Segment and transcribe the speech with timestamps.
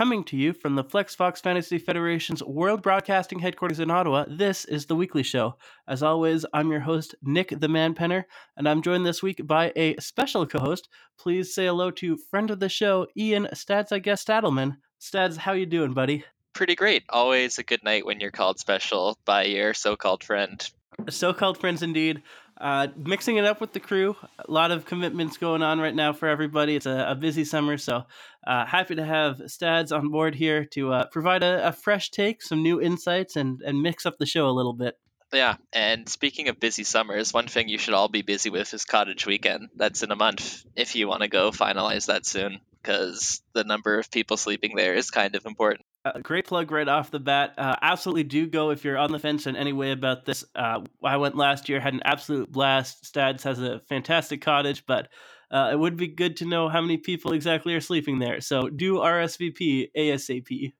[0.00, 4.24] coming to you from the Flex Fox Fantasy Federation's World Broadcasting headquarters in Ottawa.
[4.26, 5.56] This is the weekly show.
[5.86, 8.24] As always, I'm your host, Nick the Man Penner,
[8.56, 10.88] and I'm joined this week by a special co host.
[11.18, 14.78] Please say hello to friend of the show, Ian Stads, I guess, Stadelman.
[14.98, 16.24] Stads, how you doing, buddy?
[16.54, 17.02] Pretty great.
[17.10, 20.66] Always a good night when you're called special by your so called friend.
[21.10, 22.22] So called friends, indeed.
[22.60, 24.14] Uh, mixing it up with the crew.
[24.38, 26.76] A lot of commitments going on right now for everybody.
[26.76, 28.04] It's a, a busy summer, so
[28.46, 32.42] uh, happy to have Stads on board here to uh, provide a, a, fresh take,
[32.42, 34.98] some new insights, and, and mix up the show a little bit.
[35.32, 38.84] Yeah, and speaking of busy summers, one thing you should all be busy with is
[38.84, 39.68] Cottage Weekend.
[39.76, 43.98] That's in a month if you want to go finalize that soon, because the number
[43.98, 45.86] of people sleeping there is kind of important.
[46.02, 47.52] Uh, great plug right off the bat.
[47.58, 50.44] Uh, absolutely do go if you're on the fence in any way about this.
[50.54, 53.04] Uh, I went last year, had an absolute blast.
[53.04, 55.08] Stads has a fantastic cottage, but
[55.50, 58.40] uh, it would be good to know how many people exactly are sleeping there.
[58.40, 60.72] So do RSVP ASAP.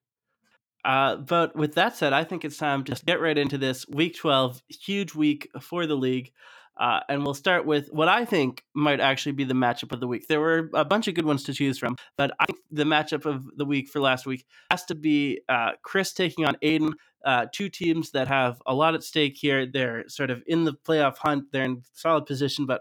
[0.85, 4.17] Uh, but with that said, I think it's time to get right into this week
[4.17, 6.33] 12, huge week for the league.
[6.81, 10.07] Uh, and we'll start with what I think might actually be the matchup of the
[10.07, 10.29] week.
[10.29, 13.27] There were a bunch of good ones to choose from, but I think the matchup
[13.27, 16.95] of the week for last week has to be uh, Chris taking on Aiden.
[17.23, 19.67] Uh, two teams that have a lot at stake here.
[19.67, 21.53] They're sort of in the playoff hunt.
[21.53, 22.81] They're in solid position, but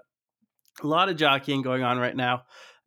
[0.82, 2.44] a lot of jockeying going on right now.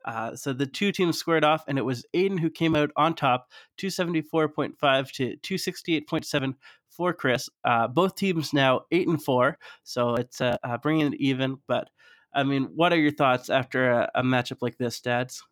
[0.06, 3.14] Uh, so the two teams squared off, and it was Aiden who came out on
[3.14, 6.54] top, 274.5 to 268.7
[6.96, 7.48] for Chris.
[7.64, 11.58] Uh, both teams now eight and four, so it's uh, uh, bringing it even.
[11.66, 11.88] But
[12.34, 15.42] I mean, what are your thoughts after a, a matchup like this, Dads?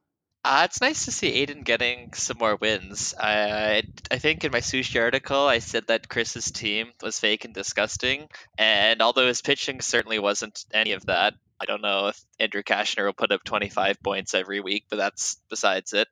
[0.42, 3.14] Uh, it's nice to see Aiden getting some more wins.
[3.18, 7.52] I I think in my sushi article I said that Chris's team was fake and
[7.52, 12.62] disgusting, and although his pitching certainly wasn't any of that, I don't know if Andrew
[12.62, 16.08] Cashner will put up 25 points every week, but that's besides it.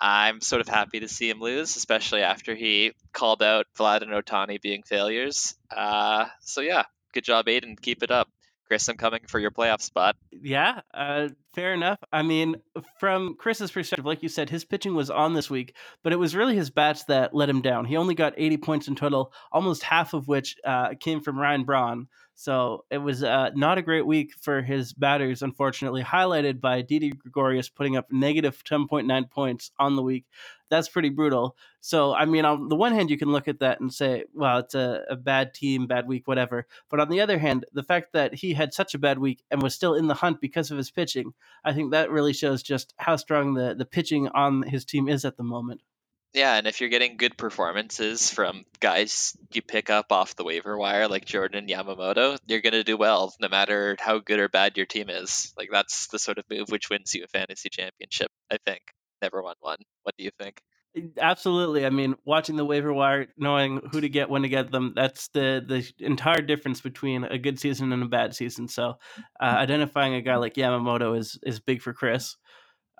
[0.00, 4.12] I'm sort of happy to see him lose, especially after he called out Vlad and
[4.12, 5.54] Ohtani being failures.
[5.74, 7.80] Uh, so yeah, good job, Aiden.
[7.80, 8.28] Keep it up.
[8.70, 10.14] Chris, I'm coming for your playoff spot.
[10.30, 11.98] Yeah, uh, fair enough.
[12.12, 12.54] I mean,
[13.00, 15.74] from Chris's perspective, like you said, his pitching was on this week,
[16.04, 17.84] but it was really his bats that let him down.
[17.84, 21.64] He only got 80 points in total, almost half of which uh, came from Ryan
[21.64, 22.06] Braun.
[22.34, 27.10] So it was uh, not a great week for his batters, unfortunately, highlighted by Didi
[27.10, 30.24] Gregorius putting up negative 10.9 points on the week.
[30.70, 31.56] That's pretty brutal.
[31.80, 34.58] So, I mean, on the one hand, you can look at that and say, well,
[34.58, 36.66] it's a, a bad team, bad week, whatever.
[36.88, 39.60] But on the other hand, the fact that he had such a bad week and
[39.60, 42.94] was still in the hunt because of his pitching, I think that really shows just
[42.96, 45.82] how strong the, the pitching on his team is at the moment.
[46.32, 50.78] Yeah, and if you're getting good performances from guys you pick up off the waiver
[50.78, 54.76] wire like Jordan Yamamoto, you're going to do well no matter how good or bad
[54.76, 55.52] your team is.
[55.56, 58.82] Like that's the sort of move which wins you a fantasy championship, I think.
[59.20, 59.78] Never won one.
[60.04, 60.60] What do you think?
[61.20, 61.86] Absolutely.
[61.86, 65.28] I mean, watching the waiver wire, knowing who to get, when to get them, that's
[65.28, 68.66] the the entire difference between a good season and a bad season.
[68.66, 68.94] So,
[69.40, 72.36] uh, identifying a guy like Yamamoto is is big for Chris.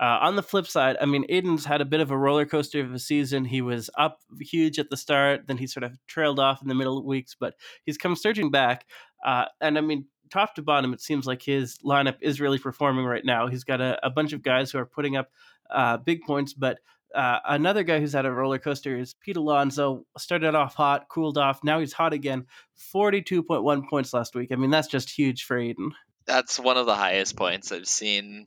[0.01, 2.81] Uh, on the flip side, I mean, Aiden's had a bit of a roller coaster
[2.81, 3.45] of a season.
[3.45, 6.75] He was up huge at the start, then he sort of trailed off in the
[6.75, 8.87] middle weeks, but he's come surging back.
[9.23, 13.05] Uh, and I mean, top to bottom, it seems like his lineup is really performing
[13.05, 13.47] right now.
[13.47, 15.31] He's got a, a bunch of guys who are putting up
[15.69, 16.79] uh, big points, but
[17.15, 20.07] uh, another guy who's had a roller coaster is Pete Alonso.
[20.17, 21.63] Started off hot, cooled off.
[21.63, 22.47] Now he's hot again.
[22.95, 24.51] 42.1 points last week.
[24.51, 25.91] I mean, that's just huge for Aiden
[26.27, 28.47] that's one of the highest points I've seen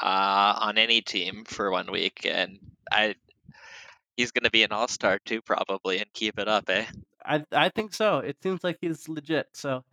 [0.00, 2.58] uh, on any team for one week, and
[2.90, 3.14] I
[4.16, 6.84] he's going to be an all star too, probably, and keep it up, eh?
[7.24, 8.18] I I think so.
[8.18, 9.46] It seems like he's legit.
[9.54, 9.84] So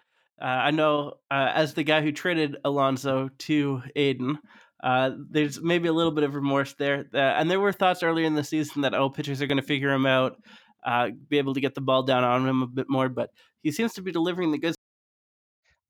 [0.42, 4.38] uh, I know uh, as the guy who traded Alonso to Aiden.
[4.84, 8.26] Uh, there's maybe a little bit of remorse there, uh, and there were thoughts earlier
[8.26, 10.42] in the season that oh, pitchers are going to figure him out,
[10.84, 13.08] uh, be able to get the ball down on him a bit more.
[13.08, 13.30] But
[13.62, 14.76] he seems to be delivering the goods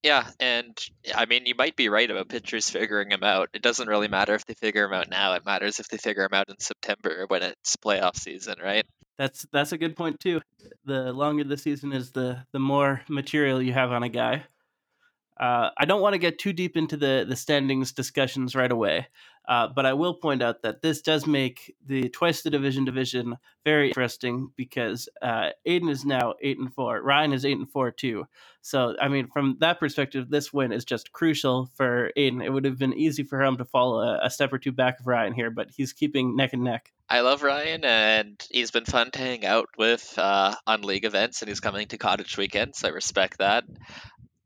[0.04, 0.78] yeah, and
[1.16, 3.50] I mean, you might be right about pitchers figuring him out.
[3.54, 5.34] It doesn't really matter if they figure him out now.
[5.34, 8.86] It matters if they figure him out in September when it's playoff season, right?
[9.18, 10.42] That's that's a good point too.
[10.86, 14.46] The longer the season is, the the more material you have on a guy.
[15.40, 19.08] Uh, I don't want to get too deep into the the standings discussions right away,
[19.48, 23.38] uh, but I will point out that this does make the twice the division division
[23.64, 27.92] very interesting because uh, Aiden is now eight and four, Ryan is eight and four
[27.92, 28.26] too.
[28.62, 32.44] So I mean, from that perspective, this win is just crucial for Aiden.
[32.44, 35.00] It would have been easy for him to fall a, a step or two back
[35.00, 36.92] of Ryan here, but he's keeping neck and neck.
[37.10, 41.42] I love Ryan, and he's been fun to hang out with uh, on league events,
[41.42, 42.84] and he's coming to Cottage weekends.
[42.86, 43.66] I respect that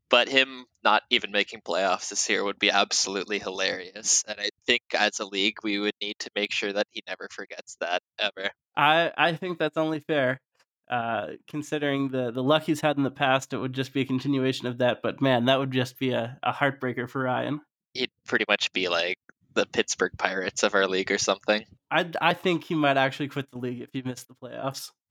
[0.08, 4.24] but him not even making playoffs this year would be absolutely hilarious.
[4.26, 7.28] And I think as a league, we would need to make sure that he never
[7.30, 8.50] forgets that ever.
[8.76, 10.40] I I think that's only fair.
[10.88, 14.06] Uh, considering the the luck he's had in the past, it would just be a
[14.06, 15.02] continuation of that.
[15.02, 17.60] But man, that would just be a, a heartbreaker for Ryan.
[17.94, 19.18] He'd pretty much be like
[19.54, 21.64] the Pittsburgh Pirates of our league or something.
[21.90, 24.90] I I think he might actually quit the league if he missed the playoffs.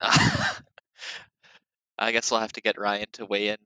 [1.98, 3.56] I guess we'll have to get Ryan to weigh in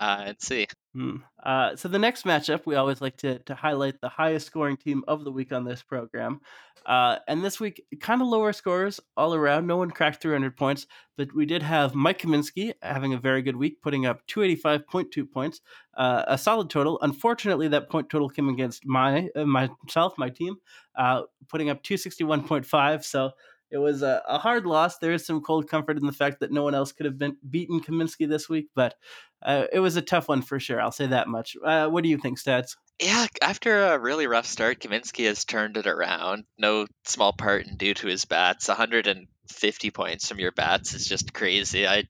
[0.00, 0.66] uh, and see.
[0.94, 1.16] Hmm.
[1.44, 5.04] Uh, so the next matchup, we always like to to highlight the highest scoring team
[5.06, 6.40] of the week on this program,
[6.84, 9.66] uh, and this week kind of lower scores all around.
[9.66, 10.86] No one cracked 300 points,
[11.16, 15.60] but we did have Mike Kaminsky having a very good week, putting up 285.2 points,
[15.96, 16.98] uh, a solid total.
[17.02, 20.56] Unfortunately, that point total came against my uh, myself, my team,
[20.96, 23.04] uh, putting up 261.5.
[23.04, 23.30] So
[23.70, 24.98] it was a, a, hard loss.
[24.98, 27.36] There is some cold comfort in the fact that no one else could have been
[27.48, 28.94] beaten Kaminsky this week, but
[29.42, 30.80] uh, it was a tough one for sure.
[30.80, 31.56] I'll say that much.
[31.64, 32.76] Uh, what do you think, Stads?
[33.00, 36.44] Yeah, after a really rough start, Kaminsky has turned it around.
[36.58, 38.68] No small part in due to his bats.
[38.68, 41.86] 150 points from your bats is just crazy.
[41.86, 42.04] I,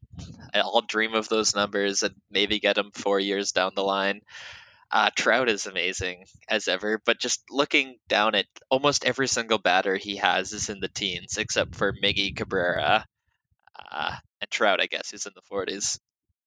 [0.53, 4.23] I'll dream of those numbers and maybe get them four years down the line.
[4.93, 9.97] Uh, Trout is amazing as ever, but just looking down at almost every single batter
[9.97, 13.05] he has is in the teens, except for Miggy Cabrera
[13.91, 15.99] uh, and Trout, I guess, who's in the 40s.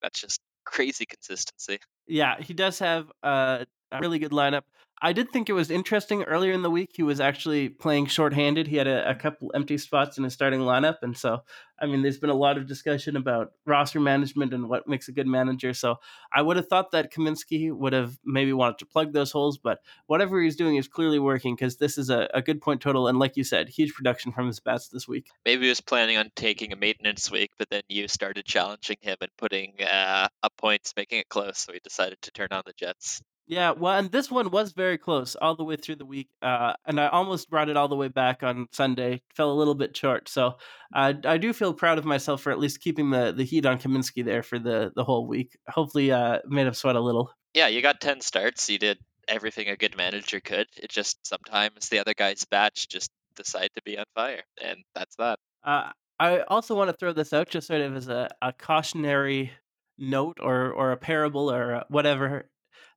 [0.02, 1.80] That's just crazy consistency.
[2.08, 4.64] Yeah, he does have uh, a really good lineup.
[5.06, 6.92] I did think it was interesting earlier in the week.
[6.94, 8.68] He was actually playing shorthanded.
[8.68, 11.00] He had a, a, couple empty spots in his starting lineup.
[11.02, 11.42] And so,
[11.78, 15.12] I mean, there's been a lot of discussion about roster management and what makes a
[15.12, 15.74] good manager.
[15.74, 15.98] So
[16.34, 19.80] I would have thought that Kaminsky would have maybe wanted to plug those holes, but
[20.08, 23.10] whatever he's doing is clearly working because this is a, a, good point total.
[23.10, 25.28] And like you said, huge production from his bats this week.
[25.44, 29.18] Maybe he was planning on taking a maintenance week, but then you started challenging him
[29.20, 31.58] and putting uh, up points, making it close.
[31.58, 33.22] So he decided to turn on the Jets.
[33.46, 36.74] Yeah, well, and this one was very close all the way through the week, uh,
[36.86, 39.22] and I almost brought it all the way back on Sunday.
[39.36, 40.54] Fell a little bit short, so
[40.94, 43.80] I I do feel proud of myself for at least keeping the, the heat on
[43.80, 45.58] Kaminsky there for the, the whole week.
[45.68, 47.32] Hopefully, uh, made him sweat a little.
[47.54, 48.70] Yeah, you got ten starts.
[48.70, 48.98] You did
[49.28, 50.68] everything a good manager could.
[50.78, 55.18] It just sometimes the other guy's batch just decide to be on fire, and that's
[55.18, 55.38] that.
[55.66, 59.52] Uh, I also want to throw this out just sort of as a, a cautionary
[59.98, 62.50] note or or a parable or whatever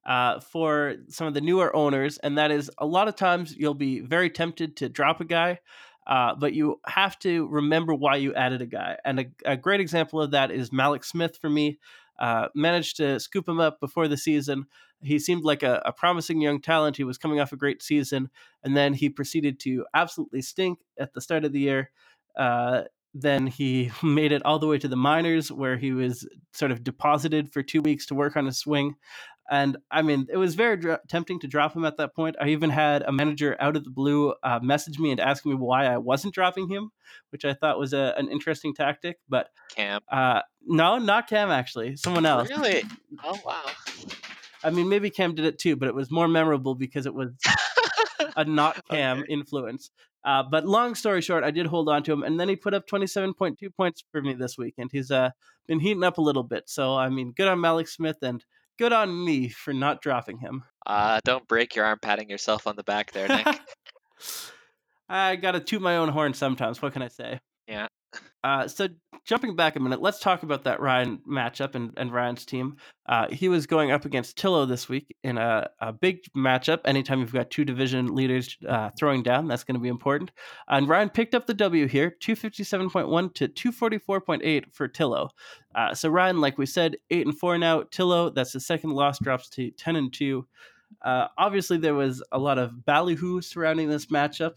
[0.07, 3.75] uh, for some of the newer owners, and that is a lot of times you'll
[3.75, 5.59] be very tempted to drop a guy,
[6.07, 8.97] uh, but you have to remember why you added a guy.
[9.05, 11.79] And a, a great example of that is Mallex Smith for me.
[12.19, 14.65] Uh, managed to scoop him up before the season.
[15.03, 16.97] He seemed like a, a, promising young talent.
[16.97, 18.31] He was coming off a great season,
[18.65, 21.91] and then he proceeded to absolutely stink at the start of the year.
[22.35, 26.71] Uh, then he made it all the way to the minors, where he was sort
[26.71, 28.95] of deposited for two weeks to work on his swing.
[29.51, 32.37] And I mean, it was very dr- tempting to drop him at that point.
[32.41, 35.55] I even had a manager out of the blue uh, message me and ask me
[35.55, 36.91] why I wasn't dropping him,
[37.31, 39.19] which I thought was a, an interesting tactic.
[39.29, 42.49] But Cam, uh, no, not Cam actually, someone else.
[42.51, 42.85] Really?
[43.23, 43.65] Oh wow.
[44.65, 47.31] I mean, maybe Cam did it too, but it was more memorable because it was
[48.37, 49.33] a not Cam okay.
[49.33, 49.91] influence.
[50.25, 52.75] Uh, but long story short, I did hold on to him, and then he put
[52.75, 55.31] up 27.2 points for me this week, and he's uh,
[55.69, 56.65] been heating up a little bit.
[56.69, 58.45] So I mean, good on Mallex Smith, and
[58.79, 60.65] good on me for not dropping him.
[60.87, 63.47] Uh, don't break your arm patting yourself on the back there, Nick.
[65.09, 66.83] I gotta toot my own horn sometimes.
[66.83, 67.41] What can I say?
[68.47, 68.87] Uh, so
[69.25, 72.77] jumping back a minute, let's talk about that Ryan matchup and, and Ryan's team.
[73.07, 76.79] Uh, he was going up against Tillo this week in a, a big matchup.
[76.85, 80.31] Anytime you've got two division leaders uh, throwing down, that's going to be important.
[80.69, 85.31] And Ryan picked up the W here, 257.1 to 244.8 for Tillo.
[85.75, 87.83] Uh, so Ryan, like we said, 8 and 4 now.
[87.91, 90.47] Tillo, that's the second loss, drops to 10 and 2.
[91.05, 94.55] Uh, obviously, there was a lot of ballyhoo surrounding this matchup.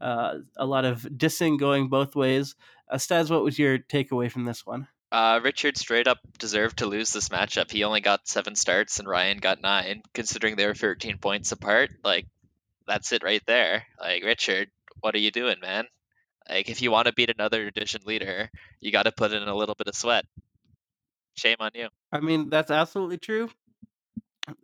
[0.00, 2.54] Uh, a lot of dissing going both ways.
[2.90, 4.88] Uh, Stads, what was your takeaway from this one?
[5.10, 7.70] Uh, Richard straight up deserved to lose this matchup.
[7.70, 11.90] He only got seven starts and Ryan got nine, considering they were 13 points apart.
[12.04, 12.26] Like,
[12.86, 13.84] that's it right there.
[14.00, 15.86] Like, Richard, what are you doing, man?
[16.48, 19.54] Like, if you want to beat another division leader, you got to put in a
[19.54, 20.24] little bit of sweat.
[21.34, 21.88] Shame on you.
[22.12, 23.50] I mean, that's absolutely true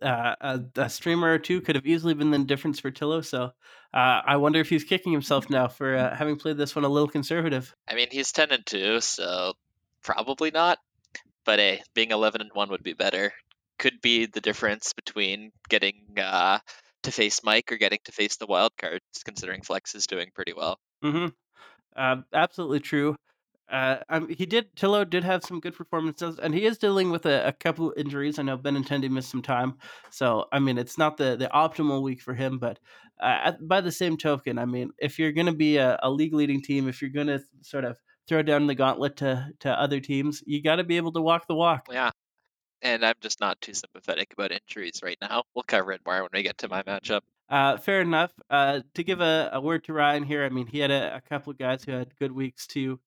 [0.01, 3.21] uh, a, a, streamer or two could have easily been the difference for Tillo.
[3.21, 3.43] So
[3.93, 6.89] uh, I wonder if he's kicking himself now for uh, having played this one a
[6.89, 7.73] little conservative.
[7.87, 9.53] I mean, he's ten and two, so
[10.03, 10.79] probably not.
[11.45, 13.33] But hey, being eleven and one would be better.
[13.77, 16.59] Could be the difference between getting uh,
[17.03, 20.53] to face Mike or getting to face the wild cards, considering Flex is doing pretty
[20.53, 20.79] well.
[21.03, 21.27] Mm-hmm.
[21.95, 23.15] Uh, absolutely true.
[23.69, 24.75] Uh, um, he did.
[24.75, 28.37] Tillo did have some good performances, and he is dealing with a, a couple injuries.
[28.37, 29.77] I know Benintendi missed some time,
[30.11, 32.59] so I mean it's not the the optimal week for him.
[32.59, 32.79] But
[33.19, 36.33] uh, by the same token, I mean if you're going to be a, a league
[36.33, 39.99] leading team, if you're going to sort of throw down the gauntlet to to other
[39.99, 40.43] teams.
[40.45, 41.87] You got to be able to walk the walk.
[41.91, 42.11] Yeah,
[42.81, 45.43] and I'm just not too sympathetic about injuries right now.
[45.53, 47.21] We'll cover it more when we get to my matchup.
[47.49, 48.31] Uh, fair enough.
[48.49, 51.21] Uh, to give a, a, word to Ryan here, I mean, he had a, a
[51.21, 52.99] couple of guys who had good weeks too.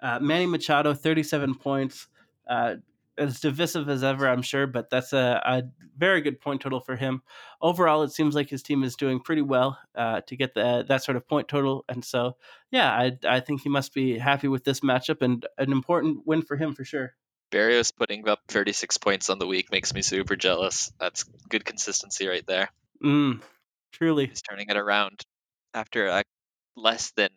[0.00, 2.08] Uh, Manny Machado, 37 points.
[2.48, 2.76] Uh,
[3.18, 5.62] as divisive as ever, I'm sure, but that's a, a,
[5.96, 7.22] very good point total for him.
[7.62, 11.02] Overall, it seems like his team is doing pretty well uh, to get the, that
[11.02, 11.86] sort of point total.
[11.88, 12.36] And so,
[12.70, 16.42] yeah, I, I think he must be happy with this matchup and an important win
[16.42, 17.14] for him for sure.
[17.50, 20.92] Berrios putting up 36 points on the week makes me super jealous.
[21.00, 22.68] That's good consistency right there.
[23.02, 23.40] Mm,
[23.92, 24.26] truly.
[24.26, 25.22] He's turning it around
[25.72, 26.22] after a
[26.76, 27.30] less than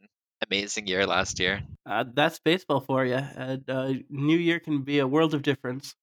[0.47, 1.61] amazing year last year.
[1.85, 3.15] Uh, that's baseball for you.
[3.15, 5.95] And, uh, new year can be a world of difference.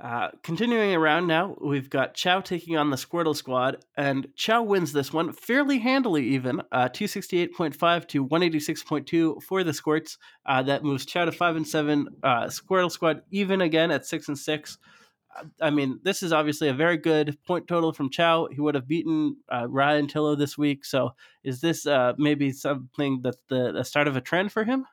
[0.00, 4.92] Uh, continuing around now, we've got Chow taking on the Squirtle Squad, and Chow wins
[4.92, 10.16] this one fairly handily, even uh, 268.5 to 186.2 for the Squirts.
[10.46, 12.06] Uh, that moves Chow to 5 and 7.
[12.22, 14.78] Uh, Squirtle Squad even again at 6 and 6.
[15.36, 18.48] Uh, I mean, this is obviously a very good point total from Chow.
[18.50, 20.84] He would have beaten uh, Ryan Tillo this week.
[20.84, 24.86] So, is this maybe something that's the, the start of a trend for him?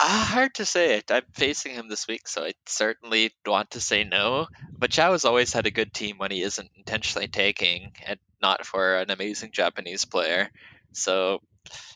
[0.00, 1.02] Uh, hard to say.
[1.10, 4.46] I'm facing him this week, so I certainly want to say no.
[4.78, 8.64] But Chow has always had a good team when he isn't intentionally taking, and not
[8.64, 10.50] for an amazing Japanese player.
[10.92, 11.40] So,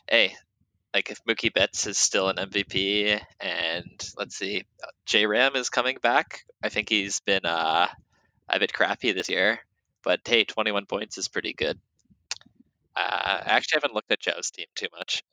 [0.09, 0.35] hey,
[0.93, 4.63] like if Mookie Betts is still an MVP, and let's see,
[5.05, 6.45] J Ram is coming back.
[6.63, 7.87] I think he's been uh,
[8.49, 9.59] a bit crappy this year,
[10.03, 11.79] but hey, 21 points is pretty good.
[12.95, 15.23] Uh, I actually haven't looked at Joe's team too much.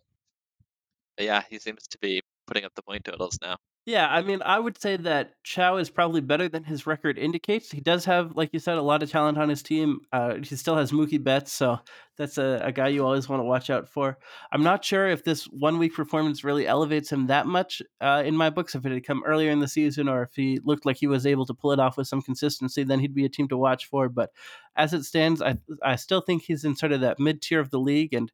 [1.17, 3.57] But yeah, he seems to be putting up the point totals now.
[3.87, 7.71] Yeah, I mean, I would say that Chow is probably better than his record indicates.
[7.73, 10.01] He does have, like you said, a lot of talent on his team.
[10.13, 11.79] Uh, he still has Mookie Betts, so
[12.19, 14.19] that's a, a guy you always want to watch out for.
[14.53, 18.37] I'm not sure if this one week performance really elevates him that much uh, in
[18.37, 18.75] my books.
[18.75, 21.25] If it had come earlier in the season, or if he looked like he was
[21.27, 23.87] able to pull it off with some consistency, then he'd be a team to watch
[23.87, 24.11] for.
[24.11, 24.31] But
[24.77, 27.71] as it stands, I I still think he's in sort of that mid tier of
[27.71, 28.31] the league, and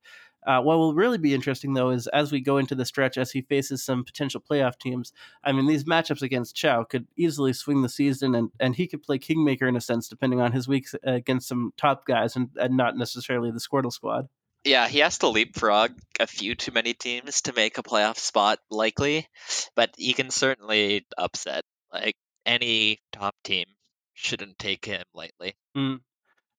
[0.46, 3.32] uh, what will really be interesting, though, is as we go into the stretch, as
[3.32, 5.12] he faces some potential playoff teams.
[5.42, 9.02] I mean, these matchups against Chow could easily swing the season, and, and he could
[9.02, 12.76] play kingmaker in a sense, depending on his weeks against some top guys and, and
[12.76, 14.28] not necessarily the Squirtle squad.
[14.64, 18.58] Yeah, he has to leapfrog a few too many teams to make a playoff spot,
[18.70, 19.28] likely,
[19.74, 21.62] but he can certainly upset.
[21.92, 23.66] Like any top team
[24.14, 25.54] shouldn't take him lightly.
[25.76, 26.00] Mm,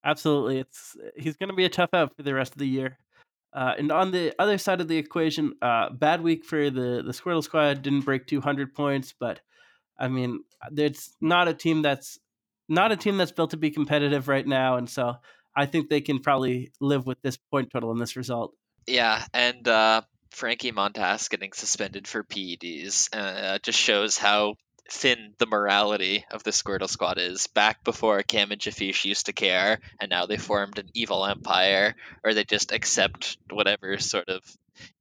[0.05, 2.97] absolutely, it's he's going to be a tough out for the rest of the year.
[3.53, 7.13] Uh, and on the other side of the equation, uh, bad week for the the
[7.13, 7.81] Squirtle Squad.
[7.81, 9.39] Didn't break 200 points, but
[9.97, 10.43] I mean,
[10.75, 12.19] it's not a team that's
[12.69, 15.15] not a team that's built to be competitive right now, and so
[15.55, 18.53] I think they can probably live with this point total and this result.
[18.85, 20.01] Yeah, and uh,
[20.31, 24.55] Frankie Montas getting suspended for PEDs uh, just shows how
[24.89, 27.47] thin the morality of the Squirtle Squad is.
[27.47, 31.95] Back before Cam and Jafish used to care, and now they formed an evil empire,
[32.23, 34.41] or they just accept whatever sort of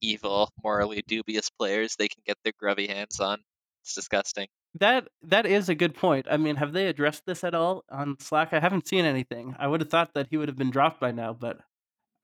[0.00, 3.38] evil, morally dubious players they can get their grubby hands on.
[3.83, 4.49] It's disgusting.
[4.78, 6.26] That that is a good point.
[6.31, 8.52] I mean, have they addressed this at all on Slack?
[8.52, 9.55] I haven't seen anything.
[9.59, 11.59] I would have thought that he would have been dropped by now, but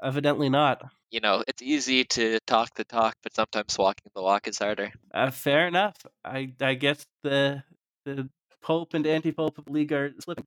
[0.02, 0.82] evidently not.
[1.10, 4.92] You know, it's easy to talk the talk, but sometimes walking the walk is harder.
[5.12, 5.96] Uh, fair enough.
[6.24, 7.62] I I guess the
[8.04, 8.28] the
[8.62, 10.46] Pope and anti-Pope league are slipping.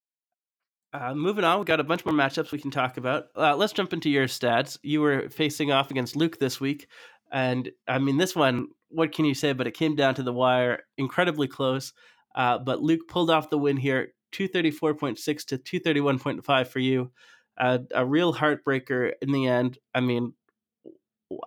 [0.93, 3.25] Uh, moving on, we've got a bunch more matchups we can talk about.
[3.35, 4.77] Uh, let's jump into your stats.
[4.81, 6.88] You were facing off against Luke this week,
[7.31, 9.51] and I mean, this one, what can you say?
[9.53, 11.93] But it came down to the wire, incredibly close.
[12.33, 17.12] Uh, but Luke pulled off the win here, 234.6 to 231.5 for you
[17.57, 19.77] a, a real heartbreaker in the end.
[19.93, 20.33] I mean,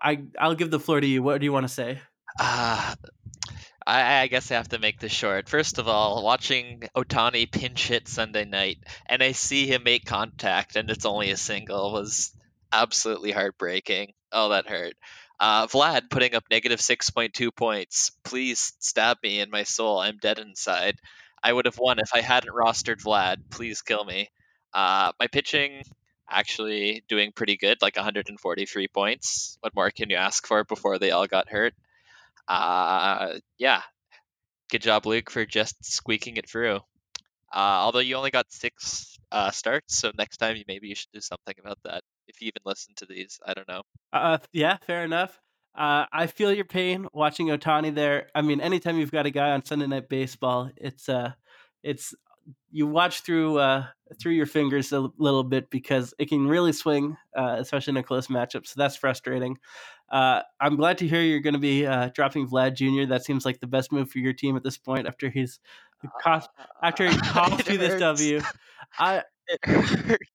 [0.03, 1.23] I I'll give the floor to you.
[1.23, 2.01] What do you want to say?
[2.39, 2.95] Uh,
[3.87, 5.49] I, I guess I have to make this short.
[5.49, 10.77] First of all, watching Ohtani pinch hit Sunday night, and I see him make contact,
[10.77, 12.33] and it's only a single, was
[12.73, 14.13] absolutely heartbreaking.
[14.31, 14.95] Oh, that hurt.
[15.41, 18.11] Uh, Vlad putting up negative 6.2 points.
[18.25, 20.01] Please stab me in my soul.
[20.01, 20.97] I'm dead inside.
[21.43, 23.37] I would have won if I hadn't rostered Vlad.
[23.49, 24.31] Please kill me.
[24.79, 25.83] Uh, my pitching
[26.31, 29.59] actually doing pretty good, like 143 points.
[29.61, 31.75] What more can you ask for before they all got hurt?
[32.47, 33.83] Uh, yeah,
[34.71, 36.77] good job, Luke, for just squeaking it through.
[37.53, 41.11] Uh, although you only got six uh, starts, so next time you maybe you should
[41.13, 42.05] do something about that.
[42.29, 43.83] If you even listen to these, I don't know.
[44.13, 45.41] Uh, yeah, fair enough.
[45.75, 48.29] Uh, I feel your pain watching Ohtani there.
[48.33, 51.33] I mean, anytime you've got a guy on Sunday Night Baseball, it's uh,
[51.83, 52.15] it's
[52.71, 53.87] you watch through uh,
[54.21, 58.03] through your fingers a little bit because it can really swing, uh, especially in a
[58.03, 58.67] close matchup.
[58.67, 59.59] So that's frustrating.
[60.11, 63.09] Uh, I'm glad to hear you're going to be uh, dropping Vlad Jr.
[63.09, 65.61] That seems like the best move for your team at this point after he's
[66.23, 66.49] cost
[66.83, 68.41] after he cost you this W.
[68.99, 69.23] I.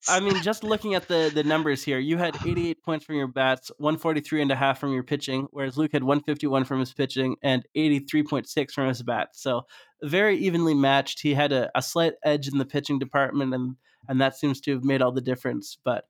[0.09, 3.27] I mean, just looking at the the numbers here, you had 88 points from your
[3.27, 7.35] bats, 143 and a half from your pitching, whereas Luke had 151 from his pitching
[7.43, 9.39] and 83.6 from his bats.
[9.39, 9.67] So
[10.03, 11.21] very evenly matched.
[11.21, 13.75] He had a, a slight edge in the pitching department, and
[14.07, 15.77] and that seems to have made all the difference.
[15.83, 16.05] But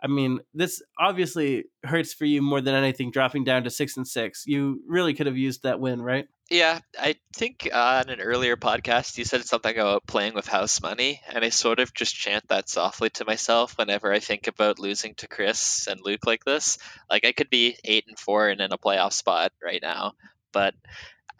[0.00, 3.10] I mean, this obviously hurts for you more than anything.
[3.10, 6.28] Dropping down to six and six, you really could have used that win, right?
[6.50, 11.20] Yeah, I think on an earlier podcast you said something about playing with house money,
[11.28, 15.14] and I sort of just chant that softly to myself whenever I think about losing
[15.16, 16.78] to Chris and Luke like this.
[17.10, 20.12] Like I could be eight and four and in a playoff spot right now,
[20.52, 20.74] but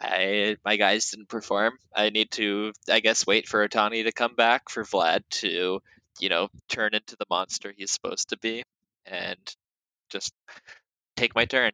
[0.01, 1.73] I my guys didn't perform.
[1.95, 5.81] I need to, I guess, wait for Ohtani to come back for Vlad to,
[6.19, 8.63] you know, turn into the monster he's supposed to be,
[9.05, 9.39] and
[10.09, 10.33] just
[11.15, 11.71] take my turn.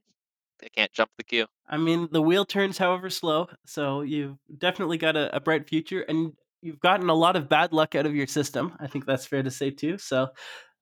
[0.63, 1.45] I can't jump the queue.
[1.67, 3.47] I mean, the wheel turns, however, slow.
[3.65, 7.73] So you've definitely got a, a bright future, and you've gotten a lot of bad
[7.73, 8.73] luck out of your system.
[8.79, 9.97] I think that's fair to say too.
[9.97, 10.29] So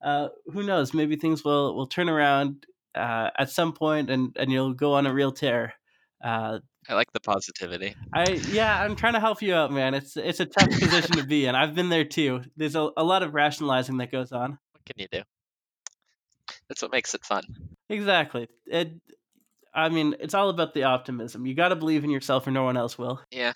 [0.02, 0.94] uh, who knows?
[0.94, 5.08] Maybe things will will turn around uh, at some point, and and you'll go on
[5.08, 5.74] a real tear.
[6.24, 6.60] Uh,
[6.90, 7.96] I like the positivity.
[8.14, 9.94] I yeah, I'm trying to help you out, man.
[9.94, 11.56] It's it's a tough position to be in.
[11.56, 12.42] I've been there too.
[12.58, 14.58] There's a, a lot of rationalizing that goes on.
[14.72, 15.22] What can you do?
[16.68, 17.44] That's what makes it fun.
[17.90, 18.48] Exactly.
[18.66, 18.94] It,
[19.74, 21.46] I mean, it's all about the optimism.
[21.46, 23.22] You got to believe in yourself, or no one else will.
[23.32, 23.54] Yeah.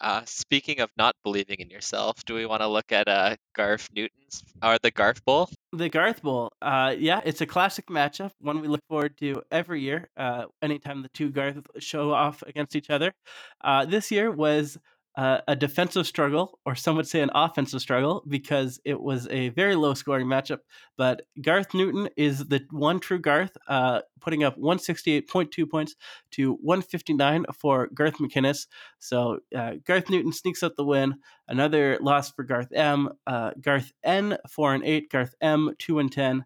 [0.00, 3.88] Uh, speaking of not believing in yourself, do we want to look at uh, Garth
[3.94, 5.50] Newton's or the Garth Bowl?
[5.72, 9.82] The Garth Bowl, uh, yeah, it's a classic matchup, one we look forward to every
[9.82, 10.08] year.
[10.16, 13.12] Uh, anytime the two Garth show off against each other,
[13.60, 14.78] uh, this year was
[15.16, 19.48] uh, a defensive struggle, or some would say an offensive struggle, because it was a
[19.50, 20.60] very low scoring matchup.
[20.96, 25.96] But Garth Newton is the one true Garth, uh, putting up 168.2 points
[26.32, 28.66] to 159 for Garth McInnes.
[28.98, 31.16] So uh, Garth Newton sneaks out the win.
[31.48, 33.10] Another loss for Garth M.
[33.26, 35.10] Uh, Garth N, 4 and 8.
[35.10, 36.44] Garth M, 2 and 10.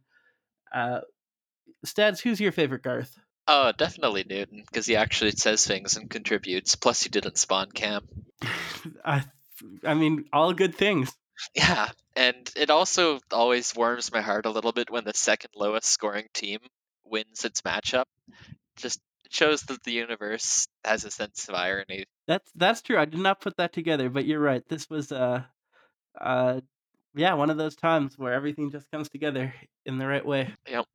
[0.75, 1.01] Uh,
[1.85, 3.19] Stads, who's your favorite Garth?
[3.47, 6.77] Oh, definitely Newton, because he actually says things and contributes.
[6.77, 8.07] Plus, he didn't spawn Cam.
[9.05, 9.25] I,
[9.85, 11.13] I mean, all good things.
[11.55, 15.89] Yeah, and it also always warms my heart a little bit when the second lowest
[15.89, 16.61] scoring team
[17.05, 18.05] wins its matchup.
[18.77, 22.05] Just shows that the universe has a sense of irony.
[22.27, 22.99] That's that's true.
[22.99, 24.63] I did not put that together, but you're right.
[24.69, 25.43] This was uh
[26.21, 26.61] uh
[27.17, 29.55] yeah, one of those times where everything just comes together
[29.85, 30.53] in the right way.
[30.69, 30.87] Yep.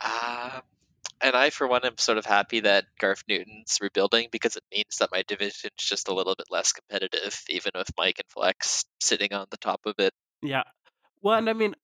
[0.00, 0.60] Uh,
[1.22, 4.96] and I, for one, am sort of happy that Garth Newton's rebuilding because it means
[4.98, 9.32] that my division's just a little bit less competitive, even with Mike and Flex sitting
[9.32, 10.12] on the top of it.
[10.42, 10.62] Yeah.
[11.22, 11.74] Well, and I mean,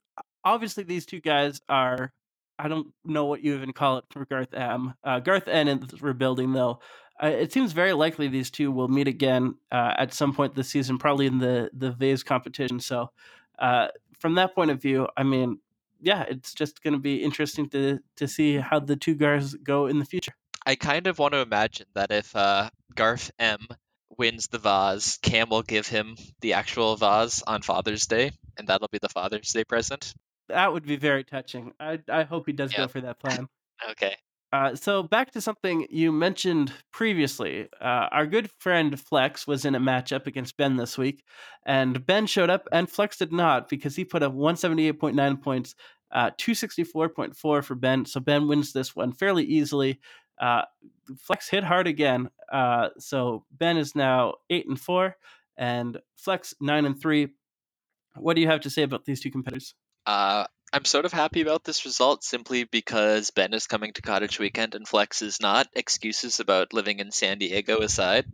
[0.45, 2.13] obviously these two guys are
[2.59, 4.95] I don't know what you even call it for Garth M.
[5.05, 6.81] Uh, Garth N is rebuilding though.
[7.23, 10.69] Uh, it seems very likely these two will meet again uh, at some point this
[10.69, 12.81] season, probably in the the Vase competition.
[12.81, 13.11] So,
[13.59, 15.59] uh, from that point of view, I mean,
[16.01, 19.87] yeah, it's just going to be interesting to to see how the two guys go
[19.87, 20.33] in the future.
[20.65, 23.67] I kind of want to imagine that if uh, Garth M
[24.19, 28.89] wins the vase, Cam will give him the actual vase on Father's Day, and that'll
[28.91, 30.15] be the Father's Day present.
[30.49, 31.73] That would be very touching.
[31.79, 33.49] I I hope he does go for that plan.
[33.91, 34.17] Okay.
[34.57, 37.69] Uh, so back to something you mentioned previously.
[37.79, 41.23] Uh, our good friend Flex was in a matchup against Ben this week,
[41.67, 45.75] and Ben showed up, and Flex did not because he put up 178.9 points,
[46.11, 48.07] uh, 264.4 for Ben.
[48.07, 50.01] So Ben wins this one fairly easily.
[50.41, 50.63] Uh,
[51.19, 55.17] Flex hit hard again, uh, so Ben is now eight and four,
[55.59, 57.29] and Flex nine and three.
[58.15, 59.75] What do you have to say about these two competitors?
[60.07, 64.39] Uh, I'm sort of happy about this result simply because Ben is coming to Cottage
[64.39, 65.69] Weekend and Flex is not.
[65.75, 68.27] Excuses about living in San Diego aside.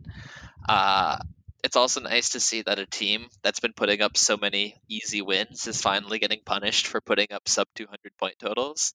[0.67, 1.17] Uh,
[1.63, 5.21] it's also nice to see that a team that's been putting up so many easy
[5.21, 8.93] wins is finally getting punished for putting up sub 200 point totals.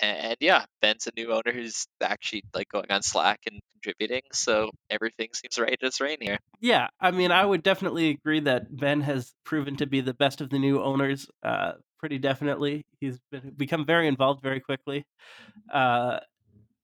[0.00, 4.70] And yeah, Ben's a new owner who's actually like going on Slack and contributing, so
[4.88, 6.38] everything seems right as rain here.
[6.58, 10.40] Yeah, I mean, I would definitely agree that Ben has proven to be the best
[10.40, 11.28] of the new owners.
[11.42, 15.06] Uh, pretty definitely, he's been, become very involved very quickly.
[15.72, 16.18] Uh,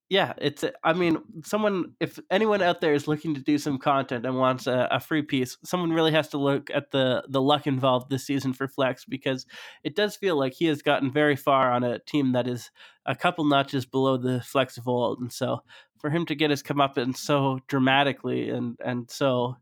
[0.09, 0.65] yeah, it's.
[0.85, 1.95] I mean, someone.
[1.99, 5.23] If anyone out there is looking to do some content and wants a, a free
[5.23, 9.05] piece, someone really has to look at the the luck involved this season for Flex
[9.05, 9.47] because
[9.83, 12.71] it does feel like he has gotten very far on a team that is
[13.05, 15.59] a couple notches below the Flex of old, and so
[15.99, 19.57] for him to get his come up comeuppance so dramatically and and so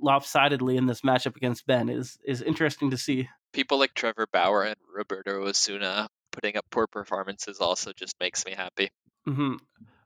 [0.00, 3.28] lopsidedly in this matchup against Ben is is interesting to see.
[3.52, 8.52] People like Trevor Bauer and Roberto Osuna putting up poor performances also just makes me
[8.52, 8.90] happy.
[9.28, 9.54] Mm-hmm.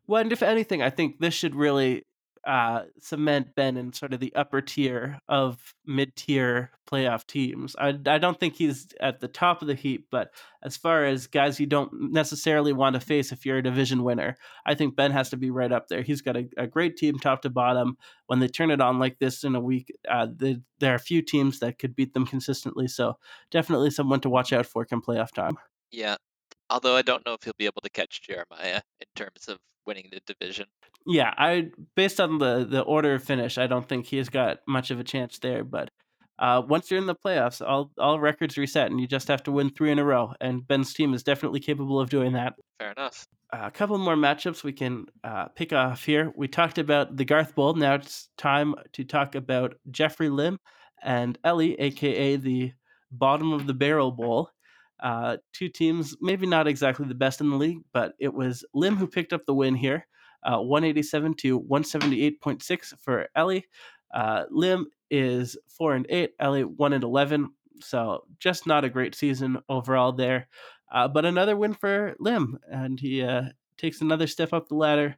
[0.07, 2.05] Well, and if anything, I think this should really
[2.47, 7.75] uh, cement Ben in sort of the upper tier of mid-tier playoff teams.
[7.77, 10.31] I, I don't think he's at the top of the heap, but
[10.63, 14.37] as far as guys you don't necessarily want to face if you're a division winner,
[14.65, 16.03] I think Ben has to be right up there.
[16.03, 17.99] He's got a, a great team top to bottom.
[18.29, 21.01] When they turn it on like this in a week, uh, the, there are a
[21.01, 22.87] few teams that could beat them consistently.
[22.87, 23.19] So
[23.51, 25.57] definitely someone to watch out for come playoff time.
[25.91, 26.17] Yeah.
[26.71, 30.09] Although I don't know if he'll be able to catch Jeremiah in terms of winning
[30.11, 30.67] the division.
[31.07, 34.91] Yeah, I based on the the order of finish, I don't think he's got much
[34.91, 35.65] of a chance there.
[35.65, 35.91] But
[36.39, 39.53] uh, once you're in the playoffs, all all records reset, and you just have to
[39.53, 40.33] win three in a row.
[40.41, 42.55] And Ben's team is definitely capable of doing that.
[42.79, 43.27] Fair enough.
[43.53, 46.33] Uh, a couple more matchups we can uh, pick off here.
[46.37, 47.75] We talked about the Garth Bowl.
[47.75, 50.59] Now it's time to talk about Jeffrey Lim
[51.03, 52.73] and Ellie, aka the
[53.13, 54.51] bottom of the barrel bowl.
[55.01, 58.97] Uh, two teams, maybe not exactly the best in the league, but it was Lim
[58.97, 60.07] who picked up the win here,
[60.43, 63.67] uh, 187 to 178.6 for Ellie.
[64.13, 67.51] Uh, Lim is four and eight, Ellie one and 11.
[67.81, 70.49] So just not a great season overall there,
[70.91, 75.17] uh, but another win for Lim, and he uh, takes another step up the ladder.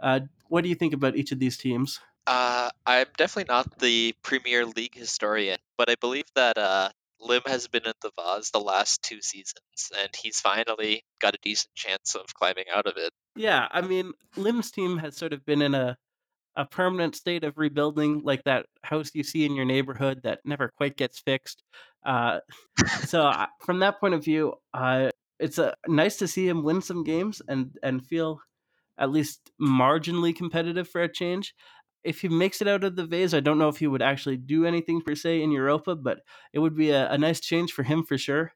[0.00, 2.00] Uh, what do you think about each of these teams?
[2.26, 7.92] I'm definitely not the Premier League historian, but I believe that Lim has been in
[8.02, 12.64] the vase the last two seasons, and he's finally got a decent chance of climbing
[12.74, 13.10] out of it.
[13.36, 15.96] Yeah, I mean, Lim's team has sort of been in a
[16.56, 20.68] a permanent state of rebuilding, like that house you see in your neighborhood that never
[20.76, 21.62] quite gets fixed.
[22.04, 22.40] Uh,
[23.06, 23.32] so
[23.64, 27.40] from that point of view, uh, it's a nice to see him win some games
[27.46, 28.40] and and feel
[28.98, 31.54] at least marginally competitive for a change.
[32.02, 34.36] If he makes it out of the vase, I don't know if he would actually
[34.36, 36.20] do anything per se in Europa, but
[36.52, 38.52] it would be a, a nice change for him for sure.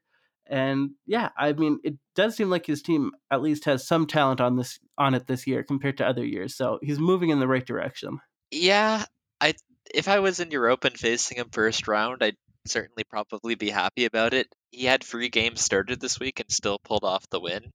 [0.47, 4.41] And yeah, I mean, it does seem like his team at least has some talent
[4.41, 6.55] on this on it this year compared to other years.
[6.55, 8.19] So he's moving in the right direction.
[8.51, 9.05] Yeah,
[9.41, 9.55] I
[9.93, 14.05] if I was in Europe and facing him first round, I'd certainly probably be happy
[14.05, 14.47] about it.
[14.71, 17.71] He had three games started this week and still pulled off the win.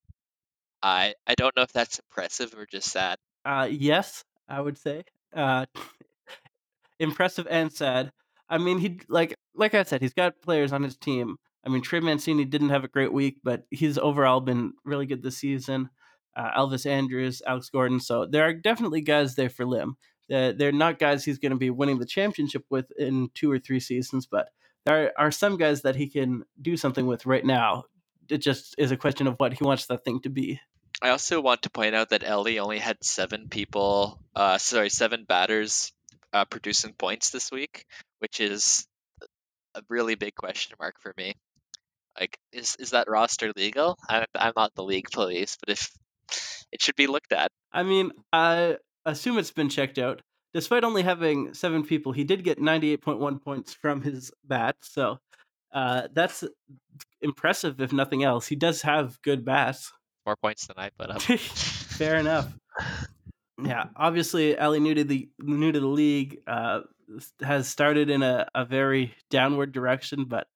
[0.83, 3.19] I I don't know if that's impressive or just sad.
[3.45, 5.05] Uh, yes, I would say.
[5.35, 5.67] Uh,
[6.99, 8.13] impressive and sad.
[8.49, 11.37] I mean, he like like I said, he's got players on his team.
[11.65, 15.23] I mean, Trey Mancini didn't have a great week, but he's overall been really good
[15.23, 15.91] this season.
[16.37, 18.01] Uh, Elvis Andrus, Alex Gordon.
[18.01, 19.97] So there are definitely guys there for Lim.
[20.33, 23.59] Uh, they're not guys he's going to be winning the championship with in two or
[23.59, 24.49] three seasons, but
[24.87, 27.85] there are some guys that he can do something with right now.
[28.29, 30.61] It just is a question of what he wants that thing to be.
[31.03, 35.25] I also want to point out that Ellie only had seven people, uh, sorry, seven
[35.25, 35.93] batters
[36.33, 37.87] uh, producing points this week,
[38.19, 38.87] which is
[39.75, 41.35] a really big question mark for me.
[42.19, 43.97] Like, is is that roster legal?
[44.09, 45.91] I'm I'm not the league police, but if
[46.73, 47.51] it should be looked at.
[47.73, 50.21] I mean, I assume it's been checked out.
[50.53, 55.19] Despite only having seven people, he did get 98.1 points from his bat, so
[55.73, 56.43] uh, that's
[57.23, 58.49] impressive, if nothing else.
[58.49, 59.93] He does have good bats.
[60.27, 61.23] More points than I put up.
[61.23, 62.53] Fair enough.
[63.63, 66.81] Yeah, obviously, Ellie new to the new to the league uh,
[67.43, 70.47] has started in a, a very downward direction, but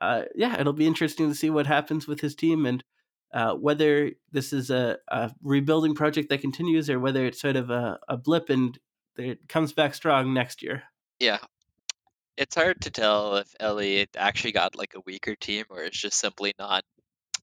[0.00, 2.82] uh, yeah, it'll be interesting to see what happens with his team and
[3.32, 7.70] uh, whether this is a, a, rebuilding project that continues or whether it's sort of
[7.70, 8.78] a, a blip and
[9.16, 10.82] it comes back strong next year.
[11.20, 11.38] Yeah.
[12.36, 16.18] It's hard to tell if Ellie actually got like a weaker team or it's just
[16.18, 16.82] simply not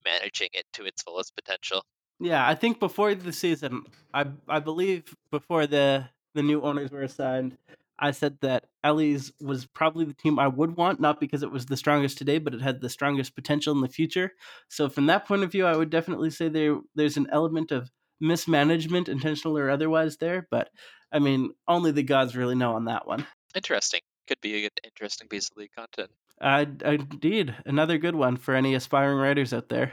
[0.07, 1.83] managing it to its fullest potential.
[2.19, 7.03] Yeah, I think before the season, I I believe before the the new owners were
[7.03, 7.57] assigned,
[7.99, 11.65] I said that Ellie's was probably the team I would want, not because it was
[11.65, 14.33] the strongest today, but it had the strongest potential in the future.
[14.69, 17.91] So from that point of view, I would definitely say there there's an element of
[18.19, 20.47] mismanagement, intentional or otherwise, there.
[20.49, 20.69] But
[21.11, 23.25] I mean, only the gods really know on that one.
[23.55, 24.01] Interesting.
[24.27, 26.11] Could be an interesting piece of league content.
[26.39, 29.91] Uh, indeed, another good one for any aspiring writers out there.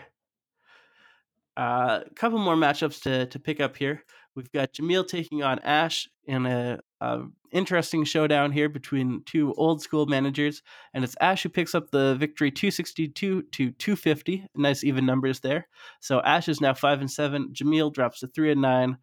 [1.57, 4.02] A uh, couple more matchups to, to pick up here.
[4.35, 7.20] We've got Jamil taking on Ash in a, a,
[7.52, 12.16] interesting showdown here between two old school managers, and it's Ash who picks up the
[12.16, 14.44] victory, two sixty two to two fifty.
[14.57, 15.68] Nice even numbers there.
[16.00, 17.50] So Ash is now five and seven.
[17.52, 18.98] Jamil drops to three and nine.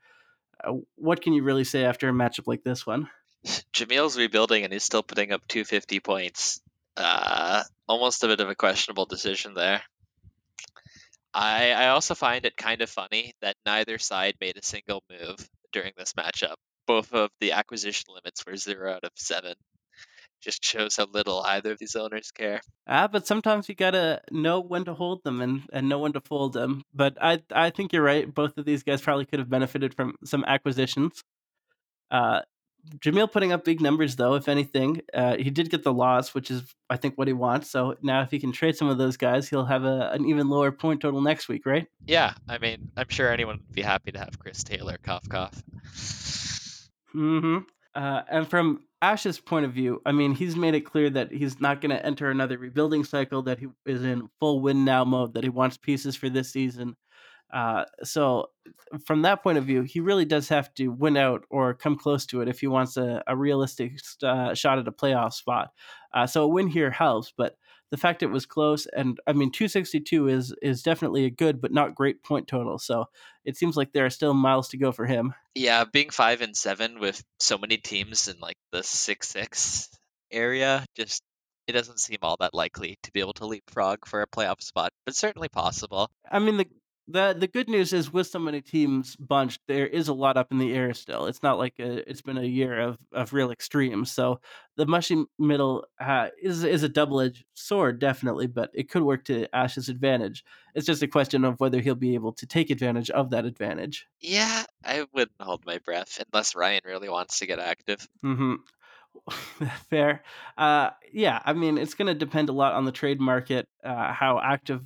[0.62, 3.10] Uh, what can you really say after a matchup like this one?
[3.74, 6.62] Jamil's rebuilding and he's still putting up 250 points.
[6.98, 9.82] Uh, almost a bit of a questionable decision there.
[11.34, 15.50] I, I also find it kind of funny that neither side made a single move
[15.72, 16.56] during this matchup.
[16.88, 19.54] Both of the acquisition limits were zero out of seven.
[20.42, 22.62] just shows how little either of these owners care.
[22.88, 26.22] Ah, but sometimes you gotta know when to hold them and, and know when to
[26.22, 26.84] fold them.
[26.94, 28.32] But I I think you're right.
[28.34, 31.24] Both of these guys probably could have benefited from some acquisitions.
[32.10, 32.42] Uh,
[32.98, 34.36] Jamil putting up big numbers though.
[34.36, 37.70] If anything, uh, he did get the loss, which is I think what he wants.
[37.70, 40.50] So now if he can trade some of those guys, he'll have a, an even
[40.50, 41.88] lower point total next week, right?
[42.06, 45.62] Yeah, I mean, I'm sure anyone would be happy to have Chris Taylor cough cough.
[47.12, 47.60] hmm
[47.94, 51.60] Uh, and from Ash's point of view, I mean, he's made it clear that he's
[51.60, 53.42] not going to enter another rebuilding cycle.
[53.44, 55.34] That he is in full win now mode.
[55.34, 56.96] That he wants pieces for this season.
[57.54, 58.48] Uh, so,
[59.06, 62.26] from that point of view, he really does have to win out or come close
[62.28, 65.72] to it if he wants a, a realistic uh, shot at a playoff spot.
[66.14, 67.58] Uh, so, a win here helps, but
[67.90, 71.74] the fact it was close, and I mean, 262 is is definitely a good but
[71.74, 72.80] not great point total.
[72.80, 73.06] So,
[73.44, 75.34] it seems like there are still miles to go for him.
[75.56, 79.90] Yeah, being five and seven with so many teams in like the six six
[80.32, 81.22] area, just
[81.68, 84.92] it doesn't seem all that likely to be able to leapfrog for a playoff spot,
[85.06, 86.10] but certainly possible.
[86.30, 86.68] I mean, the
[87.12, 90.52] the the good news is with so many teams bunched, there is a lot up
[90.52, 91.26] in the air still.
[91.26, 94.12] It's not like a, it's been a year of, of real extremes.
[94.12, 94.40] So
[94.78, 99.26] the mushy middle uh, is is a double edged sword, definitely, but it could work
[99.26, 100.44] to Ash's advantage.
[100.74, 104.08] It's just a question of whether he'll be able to take advantage of that advantage.
[104.20, 108.08] Yeah, I wouldn't hold my breath unless Ryan really wants to get active.
[108.24, 108.56] Mm-hmm.
[109.90, 110.24] Fair.
[110.58, 114.14] Uh, yeah, I mean, it's going to depend a lot on the trade market, uh,
[114.14, 114.82] how active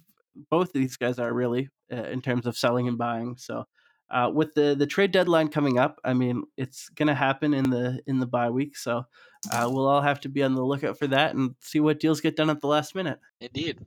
[0.49, 3.35] both of these guys are really uh, in terms of selling and buying.
[3.37, 3.65] So,
[4.09, 7.69] uh, with the the trade deadline coming up, I mean, it's going to happen in
[7.69, 8.77] the in the bye week.
[8.77, 9.05] So,
[9.51, 12.21] uh, we'll all have to be on the lookout for that and see what deals
[12.21, 13.19] get done at the last minute.
[13.41, 13.79] Indeed.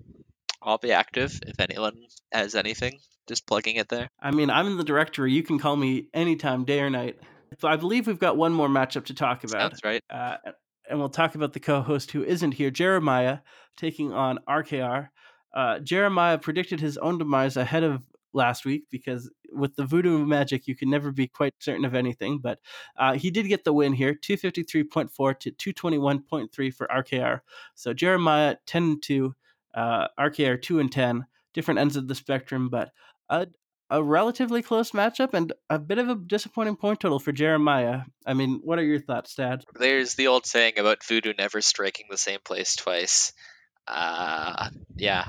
[0.61, 1.94] I'll be active if anyone
[2.32, 2.98] has anything.
[3.28, 4.08] Just plugging it there.
[4.20, 5.32] I mean, I'm in the directory.
[5.32, 7.18] You can call me anytime, day or night.
[7.61, 9.70] So I believe we've got one more matchup to talk about.
[9.70, 10.02] That's right.
[10.11, 10.37] Uh,
[10.88, 13.38] and we'll talk about the co-host who isn't here, Jeremiah,
[13.76, 15.08] taking on RKR.
[15.59, 20.68] Uh, Jeremiah predicted his own demise ahead of last week because with the voodoo magic,
[20.68, 22.38] you can never be quite certain of anything.
[22.38, 22.61] But
[22.97, 27.40] uh, he did get the win here 253.4 to 221.3 for RKR.
[27.75, 29.35] So Jeremiah 10 and 2,
[29.75, 32.92] uh, RKR 2 and 10, different ends of the spectrum, but
[33.29, 33.49] a,
[33.90, 38.03] a relatively close matchup and a bit of a disappointing point total for Jeremiah.
[38.25, 39.64] I mean, what are your thoughts, Dad?
[39.75, 43.33] There's the old saying about voodoo never striking the same place twice.
[43.88, 45.24] Uh, yeah,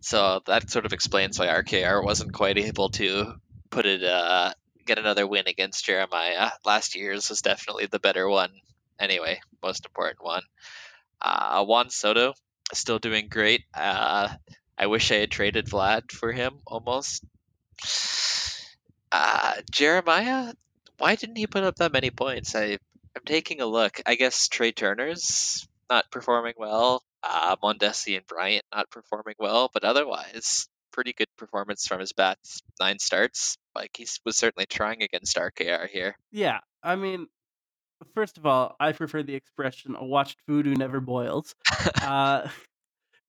[0.00, 3.34] so that sort of explains why RKR wasn't quite able to
[3.70, 4.52] put it, uh,
[4.84, 6.50] get another win against Jeremiah.
[6.64, 8.50] Last year's was definitely the better one.
[8.98, 10.42] Anyway, most important one.
[11.22, 12.34] Uh, Juan Soto
[12.72, 13.62] still doing great.
[13.74, 14.28] Uh,
[14.76, 17.22] I wish I had traded Vlad for him almost.
[19.12, 20.52] Uh, Jeremiah,
[20.98, 22.54] why didn't he put up that many points?
[22.54, 22.78] I
[23.16, 24.00] I'm taking a look.
[24.06, 27.02] I guess Trea Turner's not performing well.
[27.22, 32.62] Uh, Mondesi and Bryant not performing well, but otherwise, pretty good performance from his bats.
[32.80, 33.56] Nine starts.
[33.74, 36.16] Like he was certainly trying against RKR here.
[36.32, 37.28] Yeah, I mean,
[38.14, 41.54] first of all, I prefer the expression "a watched voodoo never boils."
[42.02, 42.48] uh,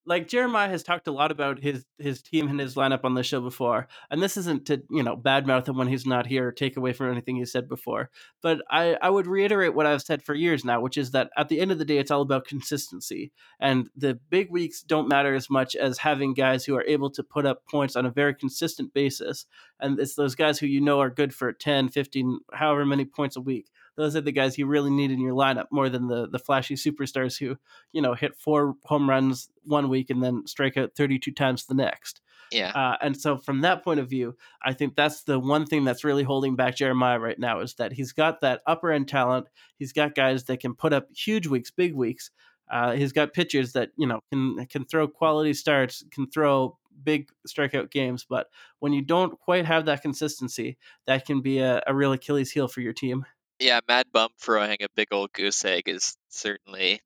[0.05, 3.23] like Jeremiah has talked a lot about his his team and his lineup on the
[3.23, 6.51] show before, and this isn't to you know badmouth him when he's not here or
[6.51, 8.09] take away from anything he said before.
[8.41, 11.49] But I I would reiterate what I've said for years now, which is that at
[11.49, 15.35] the end of the day, it's all about consistency, and the big weeks don't matter
[15.35, 18.33] as much as having guys who are able to put up points on a very
[18.33, 19.45] consistent basis,
[19.79, 23.35] and it's those guys who you know are good for 10, 15, however many points
[23.35, 23.67] a week
[24.01, 26.75] those are the guys you really need in your lineup more than the the flashy
[26.75, 27.55] superstars who
[27.91, 31.75] you know hit four home runs one week and then strike out 32 times the
[31.75, 32.21] next.
[32.51, 32.71] Yeah.
[32.71, 36.03] uh, and so from that point of view i think that's the one thing that's
[36.03, 39.47] really holding back jeremiah right now is that he's got that upper end talent.
[39.77, 42.29] He's got guys that can put up huge weeks big weeks.
[42.69, 47.29] Uh, he's got pitchers that you know can can throw quality starts can throw big
[47.47, 48.25] strikeout games.
[48.29, 48.47] But
[48.79, 52.67] when you don't quite have that consistency that can be a, a real achilles heel
[52.67, 53.25] for your team
[53.61, 56.99] Yeah, Mad Bum throwing a big old goose egg is certainly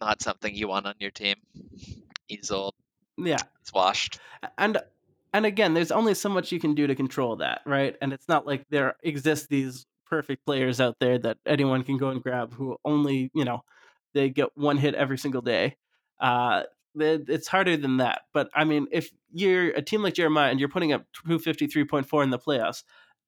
[0.00, 1.36] not something you want on your team.
[2.26, 2.74] He's old.
[3.18, 4.18] yeah He's washed.
[4.56, 4.78] and
[5.34, 8.28] and again there's only so much you can do to control that right and it's
[8.28, 12.54] not like there exist these perfect players out there that anyone can go and grab
[12.54, 13.62] who only you know
[14.14, 15.76] they get one hit every single day
[16.20, 16.62] uh
[16.94, 20.68] it's harder than that but i mean if you're a team like jeremiah and you're
[20.70, 22.82] putting up 253.4 in the playoffs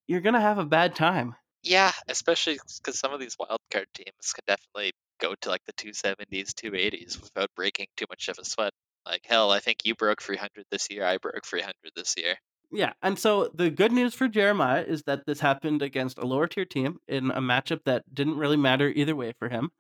[0.07, 4.33] you're gonna have a bad time Yeah, especially because some of these wild card teams
[4.33, 8.73] can definitely go to like the 270s, 280s without breaking too much of a sweat.
[9.07, 11.05] Like hell, I think you broke 300 this year.
[11.05, 12.35] I broke 300 this year.
[12.73, 16.47] Yeah, and so the good news for Jeremiah is that this happened against a lower
[16.47, 19.71] tier team in a matchup that didn't really matter either way for him.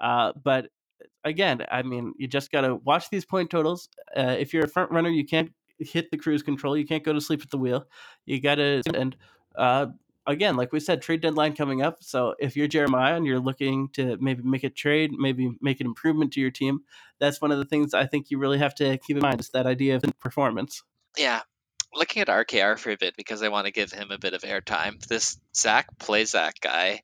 [0.00, 0.70] Uh, but
[1.24, 3.88] again, I mean, you just got to watch these point totals.
[4.16, 6.76] Uh, if you're a front runner, you can't hit the cruise control.
[6.76, 7.84] You can't go to sleep at the wheel.
[8.24, 9.14] You got to, and
[9.54, 9.86] uh,
[10.28, 11.98] again, like we said, trade deadline coming up.
[12.02, 15.86] So if you're Jeremiah and you're looking to maybe make a trade, maybe make an
[15.86, 16.80] improvement to your team,
[17.18, 19.48] that's one of the things I think you really have to keep in mind is
[19.50, 20.82] that idea of performance.
[21.16, 21.40] Yeah.
[21.94, 24.42] Looking at RKR for a bit because I want to give him a bit of
[24.42, 25.04] airtime.
[25.06, 27.00] This Zach Plesac guy,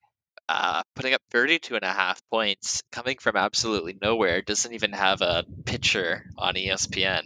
[0.46, 5.22] uh, putting up 32 and a half points, coming from absolutely nowhere, doesn't even have
[5.22, 7.22] a pitcher on ESPN.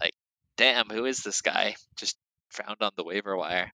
[0.00, 0.14] Like,
[0.56, 1.74] damn, who is this guy?
[1.96, 2.16] Just
[2.50, 3.72] found on the waiver wire.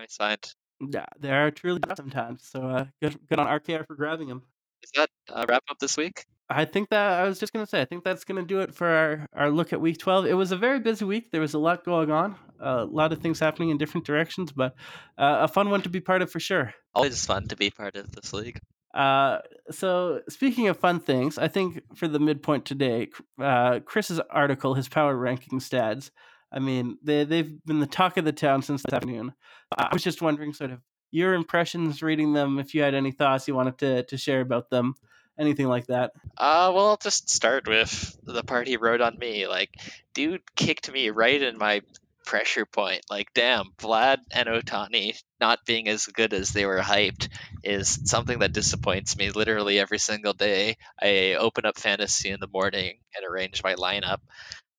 [0.00, 0.54] Nice find.
[0.80, 2.48] Yeah, they are truly sometimes.
[2.50, 4.40] So uh, good, good on RKR for grabbing him.
[4.82, 6.24] Is that uh, wrap up this week?
[6.48, 8.88] I think that I was just gonna say I think that's gonna do it for
[8.88, 10.24] our, our look at week twelve.
[10.24, 11.32] It was a very busy week.
[11.32, 14.74] There was a lot going on, a lot of things happening in different directions, but
[15.18, 16.72] uh, a fun one to be part of for sure.
[16.94, 18.58] Always fun to be part of this league.
[18.94, 23.08] Uh, so speaking of fun things, I think for the midpoint today,
[23.38, 26.10] uh, Chris's article, his power ranking stats.
[26.52, 29.32] I mean, they they've been the talk of the town since this afternoon.
[29.76, 32.58] I was just wondering, sort of your impressions reading them.
[32.58, 34.94] If you had any thoughts you wanted to to share about them
[35.40, 36.12] anything like that?
[36.36, 39.48] Uh, well, I'll just start with the part he wrote on me.
[39.48, 39.70] Like,
[40.14, 41.80] dude kicked me right in my
[42.26, 43.02] pressure point.
[43.10, 47.28] Like, damn, Vlad and Ohtani not being as good as they were hyped
[47.64, 50.76] is something that disappoints me literally every single day.
[51.00, 54.20] I open up fantasy in the morning and arrange my lineup.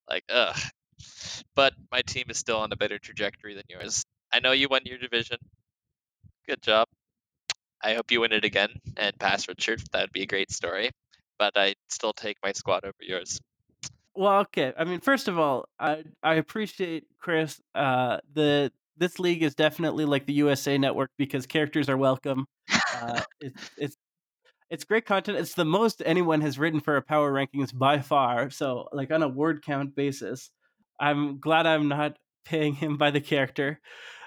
[0.10, 0.58] Like, ugh.
[1.56, 4.04] But my team is still on a better trajectory than yours.
[4.34, 5.38] I know you won your division.
[6.48, 6.88] Good job.
[7.84, 9.82] I hope you win it again and pass Richard.
[9.92, 10.92] That would be a great story.
[11.40, 13.40] But I still take my squad over yours.
[14.14, 14.74] Well, okay.
[14.78, 17.60] I mean, first of all, I I appreciate Chris.
[17.74, 22.46] Uh, the this league is definitely like the USA Network because characters are welcome.
[22.94, 23.98] Uh, it's it's
[24.70, 25.38] it's great content.
[25.38, 28.50] It's the most anyone has written for a power rankings by far.
[28.50, 30.50] So, like on a word count basis,
[31.02, 33.82] I'm glad I'm not paying him by the character.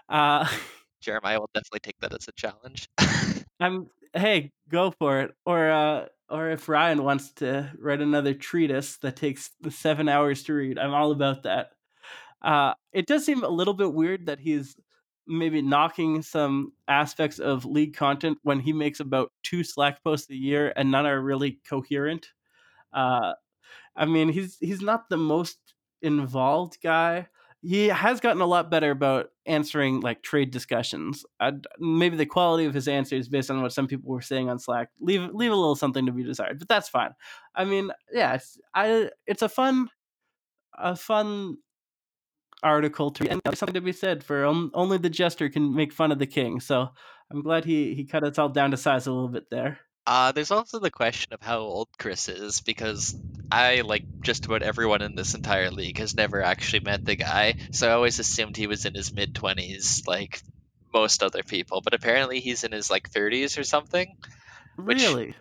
[0.08, 0.46] Uh,
[1.00, 2.88] Jeremiah will definitely take that as a challenge.
[3.60, 5.34] I'm hey, go for it.
[5.46, 10.42] Or uh or if Ryan wants to write another treatise that takes the seven hours
[10.44, 11.70] to read, I'm all about that.
[12.42, 14.76] Uh, it does seem a little bit weird that he's
[15.26, 20.34] maybe knocking some aspects of league content when he makes about two Slack posts a
[20.34, 22.28] year and none are really coherent.
[22.92, 23.34] Uh,
[23.94, 25.58] I mean, he's he's not the most
[26.04, 27.28] involved guy,
[27.62, 31.24] he has gotten a lot better about answering like trade discussions.
[31.40, 34.58] I'd, maybe the quality of his answers, based on what some people were saying on
[34.58, 36.58] Slack, leave leave a little something to be desired.
[36.58, 37.12] But that's fine.
[37.54, 39.88] I mean, yeah, it's, I it's a fun
[40.78, 41.56] a fun
[42.62, 43.30] article to.
[43.30, 46.60] And something to be said for only the jester can make fun of the king.
[46.60, 46.88] So
[47.30, 49.78] I'm glad he he cut us all down to size a little bit there.
[50.06, 53.16] Uh, there's also the question of how old Chris is, because
[53.50, 57.54] I, like just about everyone in this entire league, has never actually met the guy.
[57.70, 60.42] So I always assumed he was in his mid 20s, like
[60.92, 61.80] most other people.
[61.80, 64.14] But apparently he's in his like 30s or something.
[64.76, 65.34] Really?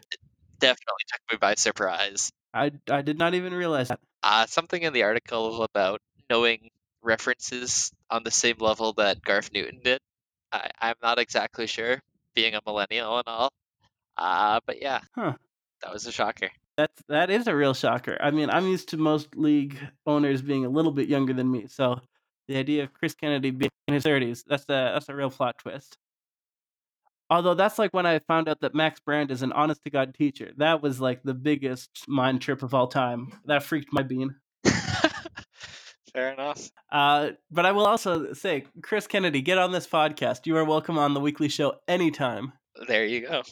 [0.60, 2.32] definitely took me by surprise.
[2.54, 4.00] I, I did not even realize that.
[4.22, 6.00] Uh, something in the article about
[6.30, 6.70] knowing
[7.02, 10.00] references on the same level that Garth Newton did.
[10.54, 12.00] I, I'm not exactly sure,
[12.34, 13.52] being a millennial and all.
[14.18, 15.34] Uh, but yeah, huh.
[15.82, 16.50] that was a shocker.
[16.78, 18.18] That's that is a real shocker.
[18.20, 21.68] I mean, I'm used to most league owners being a little bit younger than me,
[21.68, 22.02] so
[22.48, 25.58] the idea of Chris Kennedy being in his 30s, that's a that's a real plot
[25.58, 25.98] twist.
[27.30, 30.14] Although that's like when I found out that Max Brand is an honest to god
[30.14, 30.52] teacher.
[30.58, 33.32] That was like the biggest mind trip of all time.
[33.46, 34.36] That freaked my bean.
[36.14, 36.70] Fair enough.
[36.92, 40.46] Uh, but I will also say, Chris Kennedy, get on this podcast.
[40.46, 42.54] You are welcome on the weekly show anytime
[42.88, 43.44] there you go.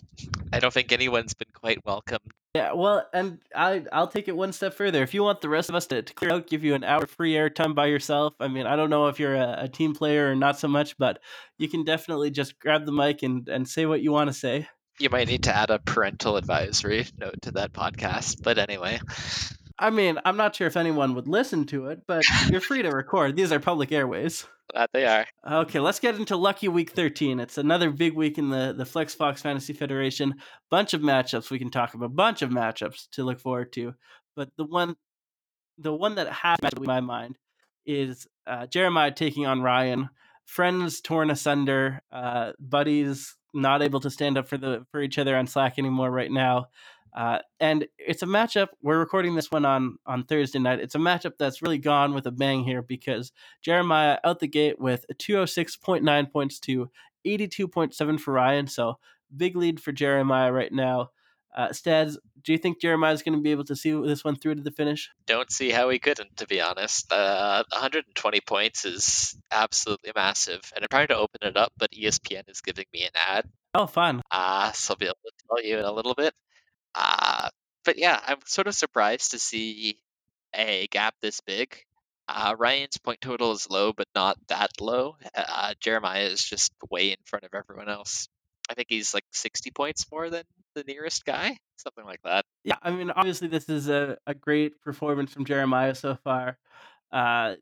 [0.53, 2.19] I don't think anyone's been quite welcome.
[2.53, 5.01] Yeah, well, and I I'll take it one step further.
[5.01, 7.07] If you want the rest of us to, to clear out, give you an hour
[7.07, 8.33] free airtime by yourself.
[8.41, 10.97] I mean, I don't know if you're a, a, team player or not so much,
[10.97, 11.19] but
[11.57, 14.67] you can definitely just grab the mic and and say what you want to say.
[14.99, 18.99] You might need to add a parental advisory note to that podcast, but anyway.
[19.81, 22.89] I mean, I'm not sure if anyone would listen to it, but you're free to
[22.89, 23.35] record.
[23.35, 24.45] These are public airways.
[24.75, 25.25] That they are.
[25.45, 27.39] Okay, let's get into Lucky Week 13.
[27.39, 30.35] It's another big week in the, the Flex Fox Fantasy Federation.
[30.69, 32.05] Bunch of matchups we can talk about.
[32.05, 33.95] A bunch of matchups to look forward to.
[34.35, 34.95] But the one
[35.79, 37.37] the one that has in my mind
[37.85, 40.09] is uh, Jeremiah taking on Ryan.
[40.45, 42.01] Friends torn asunder.
[42.11, 46.11] Uh, buddies not able to stand up for the for each other on Slack anymore
[46.11, 46.67] right now.
[47.13, 48.69] Uh, and it's a matchup.
[48.81, 50.79] We're recording this one on on Thursday night.
[50.79, 53.31] It's a matchup that's really gone with a bang here because
[53.61, 56.89] Jeremiah out the gate with 206.9 points to
[57.25, 58.67] 82.7 for Ryan.
[58.67, 58.97] So
[59.35, 61.09] big lead for Jeremiah right now.
[61.55, 64.55] Uh, Stads, do you think Jeremiah's going to be able to see this one through
[64.55, 65.09] to the finish?
[65.25, 67.11] Don't see how he couldn't, to be honest.
[67.11, 72.49] Uh, 120 points is absolutely massive, and I'm trying to open it up, but ESPN
[72.49, 73.49] is giving me an ad.
[73.73, 74.21] Oh, fun.
[74.31, 76.33] Uh, so I'll be able to tell you in a little bit.
[76.95, 77.49] Uh,
[77.85, 79.97] but yeah, I'm sort of surprised to see
[80.53, 81.75] a gap this big.
[82.27, 85.17] Uh, Ryan's point total is low, but not that low.
[85.35, 88.27] Uh, Jeremiah is just way in front of everyone else.
[88.69, 90.43] I think he's like 60 points more than
[90.75, 92.45] the nearest guy, something like that.
[92.63, 96.57] Yeah, I mean, obviously, this is a, a great performance from Jeremiah so far.
[97.11, 97.55] Uh,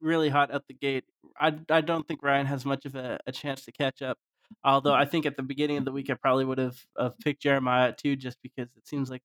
[0.00, 1.04] really hot at the gate.
[1.40, 4.18] I, I don't think Ryan has much of a, a chance to catch up.
[4.64, 7.42] Although I think at the beginning of the week I probably would have, have picked
[7.42, 9.22] Jeremiah too, just because it seems like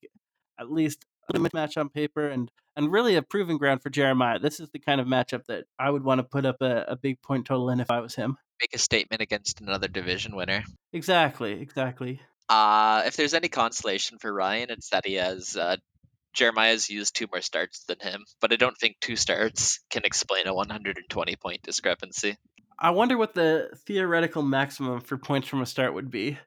[0.59, 4.39] at least a match on paper and and really a proving ground for Jeremiah.
[4.39, 6.95] This is the kind of matchup that I would want to put up a, a
[6.95, 8.38] big point total in if I was him.
[8.61, 10.63] Make a statement against another division winner.
[10.93, 12.21] Exactly, exactly.
[12.49, 15.78] Uh, if there's any consolation for Ryan, it's that he has uh,
[16.34, 20.47] Jeremiah's used two more starts than him, but I don't think two starts can explain
[20.47, 22.38] a 120 point discrepancy.
[22.80, 26.38] I wonder what the theoretical maximum for points from a start would be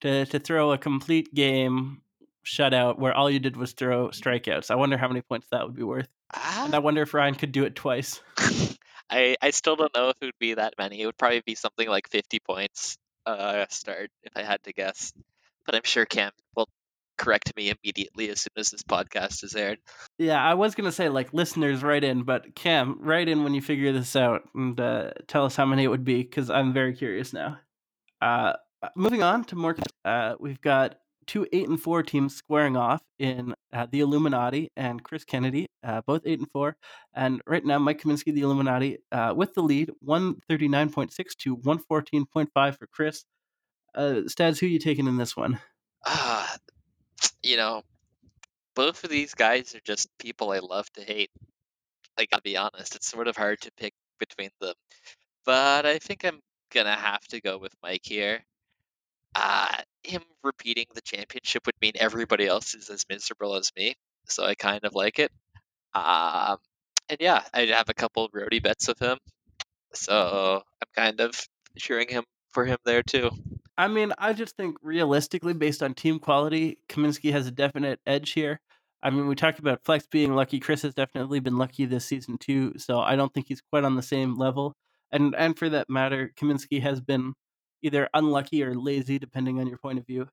[0.00, 2.02] to to throw a complete game
[2.44, 4.70] shutout where all you did was throw strikeouts.
[4.70, 6.08] I wonder how many points that would be worth.
[6.34, 6.64] Ah.
[6.64, 8.20] And I wonder if Ryan could do it twice.
[9.10, 11.00] I I still don't know if it would be that many.
[11.00, 15.12] It would probably be something like 50 points uh start if I had to guess.
[15.64, 16.68] But I'm sure Cam will
[17.18, 19.78] correct me immediately as soon as this podcast is aired.
[20.18, 23.60] Yeah, I was gonna say like listeners write in, but Cam, write in when you
[23.60, 26.94] figure this out and uh, tell us how many it would be because I'm very
[26.94, 27.58] curious now.
[28.22, 28.54] Uh,
[28.96, 30.96] moving on to more, uh, we've got
[31.26, 36.00] two eight and four teams squaring off in uh, the Illuminati and Chris Kennedy, uh,
[36.06, 36.76] both eight and four.
[37.14, 41.12] And right now, Mike Kaminsky, the Illuminati, uh, with the lead, one thirty nine point
[41.12, 43.24] six to one fourteen point five for Chris.
[43.94, 45.60] Uh, Stads, who you taking in this one?
[46.06, 46.56] Ah,
[47.42, 47.82] you know,
[48.74, 51.30] both of these guys are just people I love to hate.
[52.18, 54.74] Like, I'll be honest, it's sort of hard to pick between them.
[55.46, 56.40] But I think I'm
[56.72, 58.44] gonna have to go with Mike here.
[59.34, 63.94] Uh, him repeating the championship would mean everybody else is as miserable as me,
[64.26, 65.30] so I kind of like it.
[65.94, 66.58] Um,
[67.08, 69.18] and yeah, I have a couple roadie bets with him,
[69.94, 71.34] so I'm kind of
[71.78, 73.30] cheering him for him there too.
[73.78, 78.32] I mean, I just think realistically, based on team quality, Kaminsky has a definite edge
[78.32, 78.60] here.
[79.04, 80.58] I mean, we talked about Flex being lucky.
[80.58, 83.94] Chris has definitely been lucky this season too, so I don't think he's quite on
[83.94, 84.74] the same level.
[85.12, 87.34] And and for that matter, Kaminsky has been
[87.82, 90.26] either unlucky or lazy, depending on your point of view.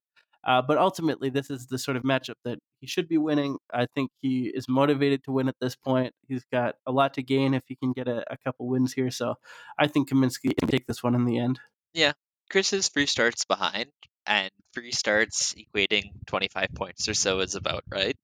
[0.44, 3.58] Uh, but ultimately, this is the sort of matchup that he should be winning.
[3.72, 6.14] I think he is motivated to win at this point.
[6.28, 9.12] He's got a lot to gain if he can get a, a couple wins here.
[9.12, 9.36] So
[9.80, 11.60] I think Kaminsky can take this one in the end.
[11.94, 12.14] Yeah,
[12.50, 13.92] Chris is three starts behind,
[14.26, 18.16] and three starts equating 25 points or so is about right.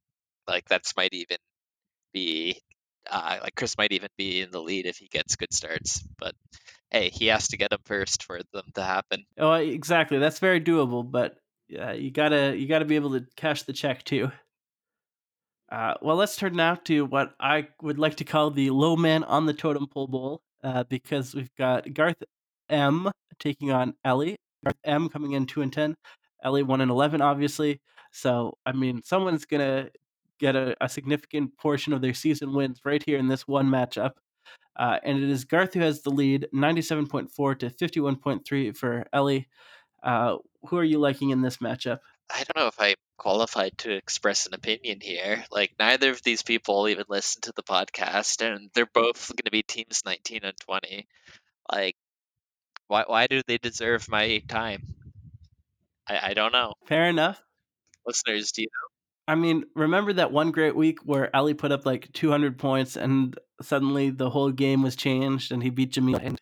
[0.48, 1.38] Like, that's might even
[2.14, 2.62] be
[3.10, 6.36] uh, like Chris might even be in the lead if he gets good starts, but
[6.92, 9.26] hey, he has to get them first for them to happen.
[9.38, 10.20] Oh, exactly.
[10.20, 14.04] That's very doable, but yeah, you gotta you gotta be able to cash the check
[14.04, 14.32] too.
[15.72, 19.24] Uh, well, let's turn now to what I would like to call the low man
[19.24, 22.22] on the totem pole bowl, uh, because we've got Garth
[22.72, 24.38] M taking on Ellie.
[24.84, 25.96] M coming in two and ten,
[26.44, 27.82] Ellie one and eleven, obviously.
[28.12, 29.90] So I mean, someone's gonna
[30.40, 34.14] get a, a significant portion of their season wins right here in this one matchup.
[34.76, 39.48] Uh, and it is Garth who has the lead, 97.4 to 51.3 for Ellie.
[40.02, 42.00] Uh, who are you liking in this matchup?
[42.34, 45.44] I don't know if I'm qualified to express an opinion here.
[45.52, 49.52] Like, neither of these people even listen to the podcast, and they're both going to
[49.52, 51.08] be teams 19 and 20.
[51.72, 51.96] Like,
[52.92, 54.94] why, why do they deserve my time?
[56.06, 56.74] I, I don't know.
[56.88, 57.42] Fair enough.
[58.06, 59.32] Listeners, do you know?
[59.32, 63.40] I mean, remember that one great week where Ali put up like 200 points and
[63.62, 66.38] suddenly the whole game was changed and he beat Jamil and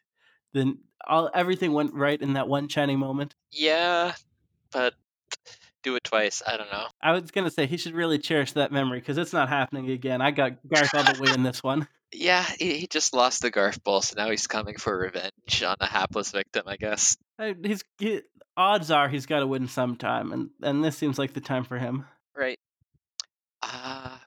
[0.54, 3.36] then all everything went right in that one shining moment?
[3.52, 4.14] Yeah,
[4.72, 4.96] but
[5.84, 6.42] do it twice.
[6.48, 6.88] I don't know.
[7.00, 9.92] I was going to say he should really cherish that memory because it's not happening
[9.92, 10.20] again.
[10.20, 11.88] I got Garth all the way in this one.
[12.12, 15.76] Yeah, he, he just lost the Garth Ball, so now he's coming for revenge on
[15.80, 17.18] a hapless victim, I guess.
[17.64, 18.22] He's he,
[18.58, 21.78] odds are he's got to win sometime, and and this seems like the time for
[21.78, 22.06] him.
[22.36, 22.60] Right.
[23.62, 24.18] Uh,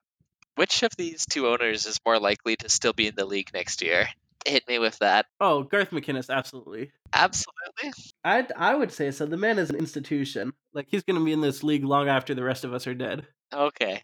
[0.55, 3.83] which of these two owners is more likely to still be in the league next
[3.83, 4.07] year?
[4.47, 5.27] Hit me with that.
[5.41, 6.91] Oh, Garth McInnes, absolutely.
[7.13, 7.93] Absolutely.
[8.25, 9.27] I I would say so.
[9.27, 10.53] The man is an institution.
[10.73, 12.95] Like he's going to be in this league long after the rest of us are
[12.95, 13.27] dead.
[13.53, 14.03] Okay,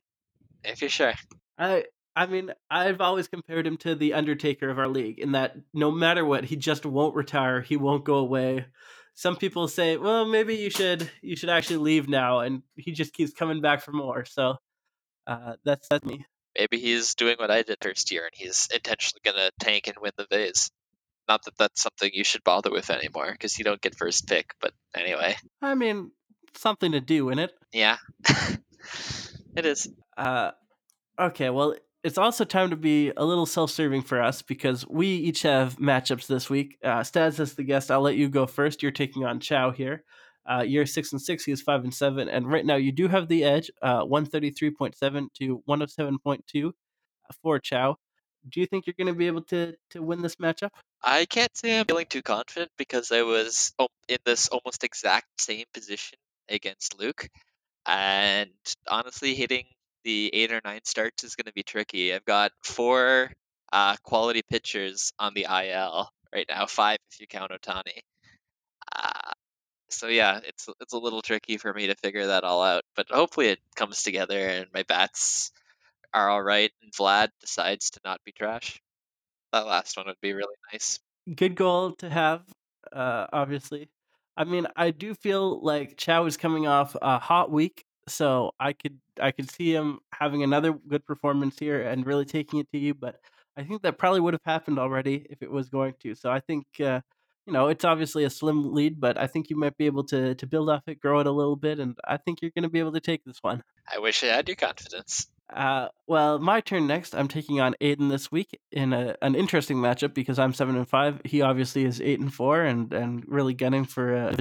[0.64, 1.14] if you're sure.
[1.58, 1.84] I
[2.18, 5.92] I mean, I've always compared him to the Undertaker of our league in that no
[5.92, 7.60] matter what, he just won't retire.
[7.60, 8.66] He won't go away.
[9.14, 13.12] some people say, well, maybe you should you should actually leave now, and he just
[13.12, 14.24] keeps coming back for more.
[14.24, 14.56] So
[15.28, 16.26] uh, that's that's me.
[16.58, 20.10] Maybe he's doing what I did first year, and he's intentionally gonna tank and win
[20.16, 20.72] the vase.
[21.28, 24.54] Not that that's something you should bother with anymore, because you don't get first pick.
[24.60, 26.10] But anyway, I mean,
[26.56, 27.52] something to do in it.
[27.72, 27.98] yeah,
[29.56, 29.88] it is.
[30.16, 30.50] Uh,
[31.16, 31.76] okay, well,
[32.08, 36.26] it's also time to be a little self-serving for us because we each have matchups
[36.26, 36.78] this week.
[36.82, 38.82] Uh, as the guest, I'll let you go first.
[38.82, 40.04] You're taking on Chow here.
[40.46, 41.44] Uh, you're six and six.
[41.44, 44.24] He is five and seven, and right now you do have the edge, uh, one
[44.24, 46.74] thirty-three point seven to one hundred seven point two
[47.42, 47.98] for Chow.
[48.48, 50.70] Do you think you're going to be able to to win this matchup?
[51.02, 53.74] I can't say I'm feeling too confident because I was
[54.08, 57.28] in this almost exact same position against Luke,
[57.84, 58.48] and
[58.88, 59.66] honestly, hitting
[60.08, 62.14] the eight or nine starts is going to be tricky.
[62.14, 63.30] I've got four
[63.70, 68.00] uh, quality pitchers on the IL right now, five if you count Ohtani.
[68.96, 69.32] Uh,
[69.90, 73.10] so yeah, it's it's a little tricky for me to figure that all out, but
[73.10, 75.52] hopefully it comes together and my bats
[76.14, 78.80] are all right, and Vlad decides to not be trash.
[79.52, 81.00] That last one would be really nice.
[81.34, 82.44] Good goal to have,
[82.90, 83.90] uh, obviously.
[84.38, 88.72] I mean, I do feel like Chow is coming off a hot week, so I
[88.72, 92.78] could I could see him having another good performance here and really taking it to
[92.78, 92.94] you.
[92.94, 93.16] But
[93.56, 96.14] I think that probably would have happened already if it was going to.
[96.14, 97.00] So I think uh,
[97.46, 100.34] you know it's obviously a slim lead, but I think you might be able to
[100.34, 102.68] to build off it, grow it a little bit, and I think you're going to
[102.68, 103.62] be able to take this one.
[103.92, 105.28] I wish I had your confidence.
[105.50, 107.14] Uh, well, my turn next.
[107.14, 110.88] I'm taking on Aiden this week in a, an interesting matchup because I'm seven and
[110.88, 111.20] five.
[111.24, 114.36] He obviously is eight and four, and and really gunning for a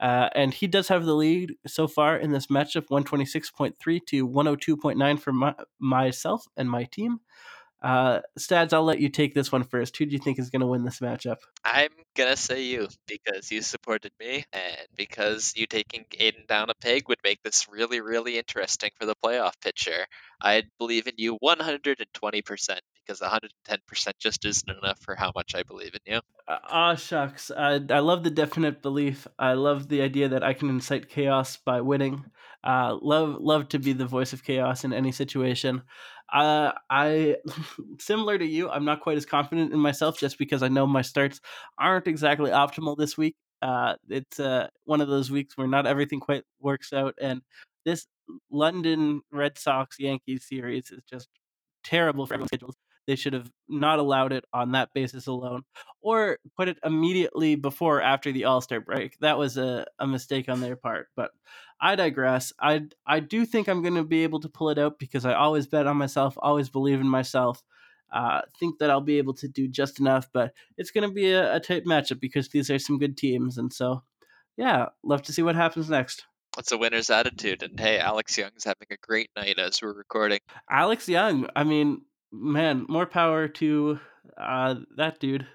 [0.00, 3.50] uh, and he does have the lead so far in this matchup, one twenty six
[3.50, 7.20] point three to one hundred two point nine for my, myself and my team.
[7.82, 9.96] Uh, Stads, I'll let you take this one first.
[9.96, 11.38] Who do you think is going to win this matchup?
[11.64, 16.74] I'm gonna say you because you supported me, and because you taking Aiden down a
[16.74, 20.06] peg would make this really, really interesting for the playoff picture.
[20.42, 25.54] I believe in you 120 percent because 110 percent just isn't enough for how much
[25.54, 26.20] I believe in you.
[26.48, 27.50] Ah, uh, shucks.
[27.50, 29.26] I, I love the definite belief.
[29.38, 32.24] I love the idea that I can incite chaos by winning.
[32.62, 35.82] Uh, love love to be the voice of chaos in any situation.
[36.32, 37.36] Uh, I
[37.98, 38.70] similar to you.
[38.70, 41.40] I'm not quite as confident in myself just because I know my starts
[41.78, 43.36] aren't exactly optimal this week.
[43.62, 47.42] Uh, it's uh, one of those weeks where not everything quite works out, and
[47.84, 48.06] this
[48.50, 51.28] London Red Sox Yankees series is just
[51.84, 52.76] terrible for everyone's schedules.
[53.10, 55.62] They should have not allowed it on that basis alone,
[56.00, 59.18] or put it immediately before or after the All Star break.
[59.18, 61.08] That was a, a mistake on their part.
[61.16, 61.32] But
[61.80, 62.52] I digress.
[62.60, 65.34] I I do think I'm going to be able to pull it out because I
[65.34, 67.64] always bet on myself, always believe in myself.
[68.12, 71.32] Uh, think that I'll be able to do just enough, but it's going to be
[71.32, 74.04] a, a tight matchup because these are some good teams, and so
[74.56, 76.26] yeah, love to see what happens next.
[76.58, 80.38] It's a winner's attitude, and hey, Alex Young's having a great night as we're recording.
[80.70, 82.02] Alex Young, I mean,
[82.32, 83.98] man, more power to
[84.38, 85.46] uh, that dude.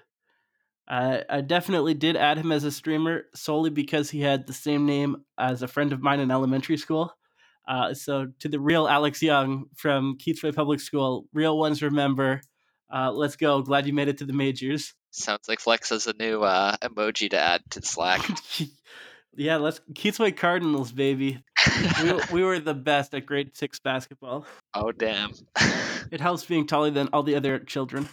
[0.88, 4.86] I, I definitely did add him as a streamer solely because he had the same
[4.86, 7.12] name as a friend of mine in elementary school.
[7.66, 12.40] Uh, so to the real Alex Young from Keatsway Public School, real ones remember.
[12.92, 13.62] Uh, let's go.
[13.62, 14.94] Glad you made it to the majors.
[15.10, 18.20] Sounds like Flex has a new uh, emoji to add to Slack.
[19.36, 21.42] yeah, let's Keatsway Cardinals, baby.
[22.02, 24.46] We, we were the best at grade six basketball.
[24.74, 25.32] Oh damn!
[26.10, 28.08] it helps being taller than all the other children.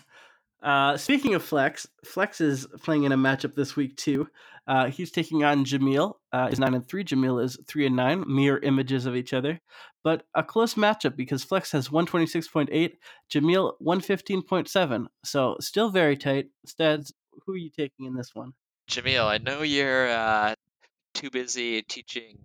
[0.61, 4.27] Uh, speaking of Flex, Flex is playing in a matchup this week too.
[4.65, 6.13] Uh, he's taking on Jamil.
[6.31, 7.03] Uh, is nine and three.
[7.03, 8.23] Jamil is three and nine.
[8.25, 9.59] Mirror images of each other,
[10.03, 12.97] but a close matchup because Flex has one twenty six point eight.
[13.29, 15.09] Jamil one fifteen point seven.
[15.25, 16.47] So still very tight.
[16.65, 17.13] Stads,
[17.45, 18.53] who are you taking in this one?
[18.89, 20.55] Jamil, I know you're uh,
[21.13, 22.37] too busy teaching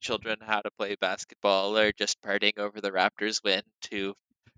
[0.00, 4.14] children how to play basketball or just partying over the Raptors win to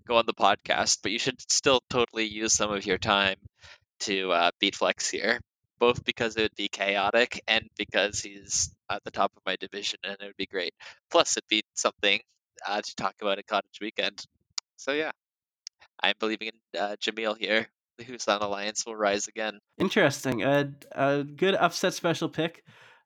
[0.07, 3.37] go on the podcast, but you should still totally use some of your time
[4.01, 5.39] to uh, beat Flex here,
[5.79, 9.99] both because it would be chaotic and because he's at the top of my division
[10.03, 10.73] and it would be great.
[11.11, 12.19] Plus, it'd be something
[12.67, 14.23] uh, to talk about at Cottage Weekend.
[14.77, 15.11] So, yeah,
[16.01, 17.67] I'm believing in uh, Jamil here.
[17.97, 19.59] The Husan Alliance will rise again.
[19.77, 20.41] Interesting.
[20.41, 22.63] A, a good upset special pick.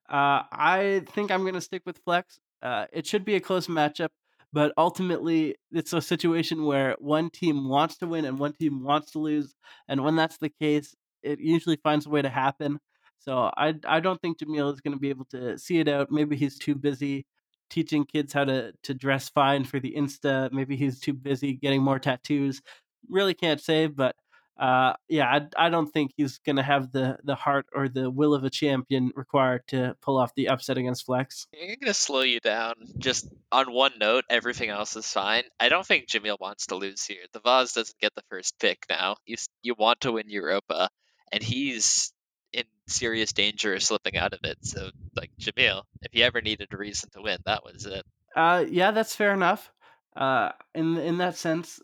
[0.09, 2.39] Uh, I think I'm going to stick with Flex.
[2.61, 4.09] Uh, it should be a close matchup
[4.53, 9.11] but ultimately it's a situation where one team wants to win and one team wants
[9.11, 9.53] to lose
[9.87, 12.79] and when that's the case it usually finds a way to happen
[13.19, 16.11] so i i don't think jamil is going to be able to see it out
[16.11, 17.25] maybe he's too busy
[17.69, 21.83] teaching kids how to to dress fine for the insta maybe he's too busy getting
[21.83, 22.61] more tattoos
[23.09, 24.15] really can't say but
[24.59, 28.09] uh, yeah, I, I don't think he's going to have the, the heart or the
[28.09, 31.47] will of a champion required to pull off the upset against Flex.
[31.53, 32.73] I'm going to slow you down.
[32.97, 35.43] Just on one note, everything else is fine.
[35.59, 37.23] I don't think Jamil wants to lose here.
[37.33, 39.17] The Vaz doesn't get the first pick now.
[39.25, 40.89] You, you want to win Europa,
[41.31, 42.11] and he's
[42.51, 44.57] in serious danger of slipping out of it.
[44.61, 48.05] So, like, Jamil, if he ever needed a reason to win, that was it.
[48.35, 49.71] Uh, yeah, that's fair enough.
[50.15, 51.79] Uh, in in that sense,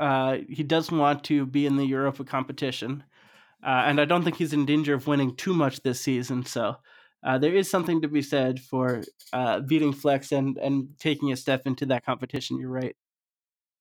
[0.00, 3.04] uh, he does want to be in the Europa competition,
[3.62, 6.46] uh, and I don't think he's in danger of winning too much this season.
[6.46, 6.76] So
[7.22, 9.02] uh, there is something to be said for
[9.34, 12.58] uh, beating Flex and and taking a step into that competition.
[12.58, 12.96] You're right.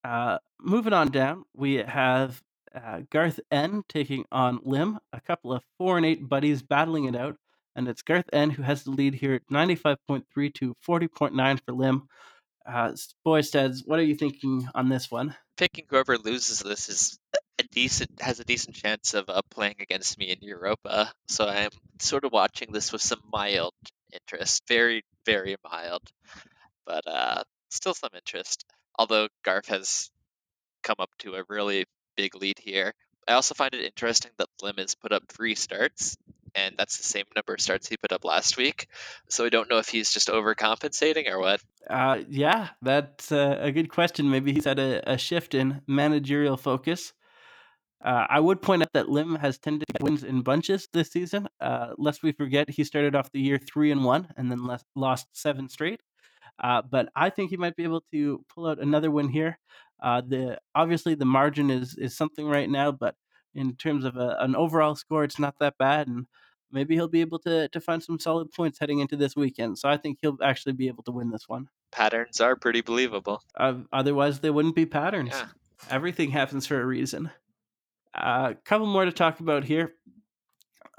[0.04, 2.42] Uh, moving on down, we have
[3.10, 7.38] Garth N taking on Lim, a couple of four and eight buddies battling it out,
[7.76, 12.08] and it's Garth N who has the lead here at 95.3 to 40.9 for Lim.
[12.66, 12.92] Uh,
[13.26, 15.36] Boysteads, what are you thinking on this one?
[15.60, 17.20] Picking whoever loses this is
[17.60, 21.12] a decent has a decent chance of uh, playing against me in Europa.
[21.28, 23.74] So I'm sort of watching this with some mild
[24.14, 26.04] interest, very very mild,
[26.86, 28.64] but uh, still some interest.
[28.98, 30.10] Although Garf has
[30.82, 31.84] come up to a really
[32.16, 32.94] big lead here.
[33.28, 36.16] I also find it interesting that Lim has put up three starts,
[36.56, 38.88] and that's the same number of starts he put up last week.
[39.30, 41.62] So I don't know if he's just overcompensating or what.
[41.90, 44.30] Uh, yeah, that's a, good question.
[44.30, 47.14] Maybe he's had a, a shift in managerial focus.
[48.04, 51.12] Uh, I would point out that Lim has tended to get wins in bunches this
[51.12, 51.50] season.
[51.60, 55.28] Uh, lest we forget, he started off the year three and one, and then lost
[55.34, 56.02] seven straight.
[56.62, 59.60] Uh, but I think he might be able to pull out another win here.
[60.02, 63.16] Uh, the obviously the margin is is something right now, but
[63.54, 66.28] in terms of a, an overall score, it's not that bad, and
[66.72, 69.78] maybe he'll be able to to find some solid points heading into this weekend.
[69.80, 71.70] So I think he'll actually be able to win this one.
[71.92, 73.42] Patterns are pretty believable.
[73.58, 75.32] Uh, otherwise, they wouldn't be patterns.
[75.32, 75.48] Yeah.
[75.90, 77.32] Everything happens for a reason.
[78.16, 79.94] A uh, couple more to talk about here.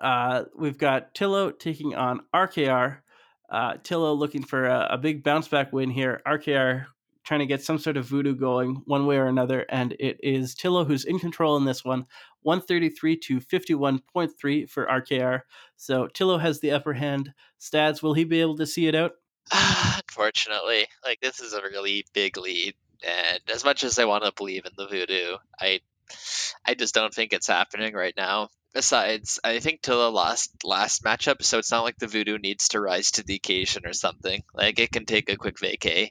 [0.00, 2.98] Uh, we've got Tillo taking on RKR.
[3.50, 6.22] Uh, Tillo looking for a, a, big bounce back win here.
[6.26, 6.86] RKR
[7.24, 10.54] trying to get some sort of voodoo going one way or another, and it is
[10.54, 12.06] Tillo who's in control in this one.
[12.42, 15.42] 133 to 51.3 for RKR.
[15.76, 17.32] So Tillo has the upper hand.
[17.58, 19.12] Stads, will he be able to see it out?
[19.52, 22.74] Unfortunately, like this is a really big lead,
[23.06, 25.80] and as much as I want to believe in the voodoo, I
[26.64, 28.48] I just don't think it's happening right now.
[28.72, 32.80] Besides, I think Tillo lost last matchup, so it's not like the voodoo needs to
[32.80, 34.42] rise to the occasion or something.
[34.54, 36.10] Like it can take a quick vacay,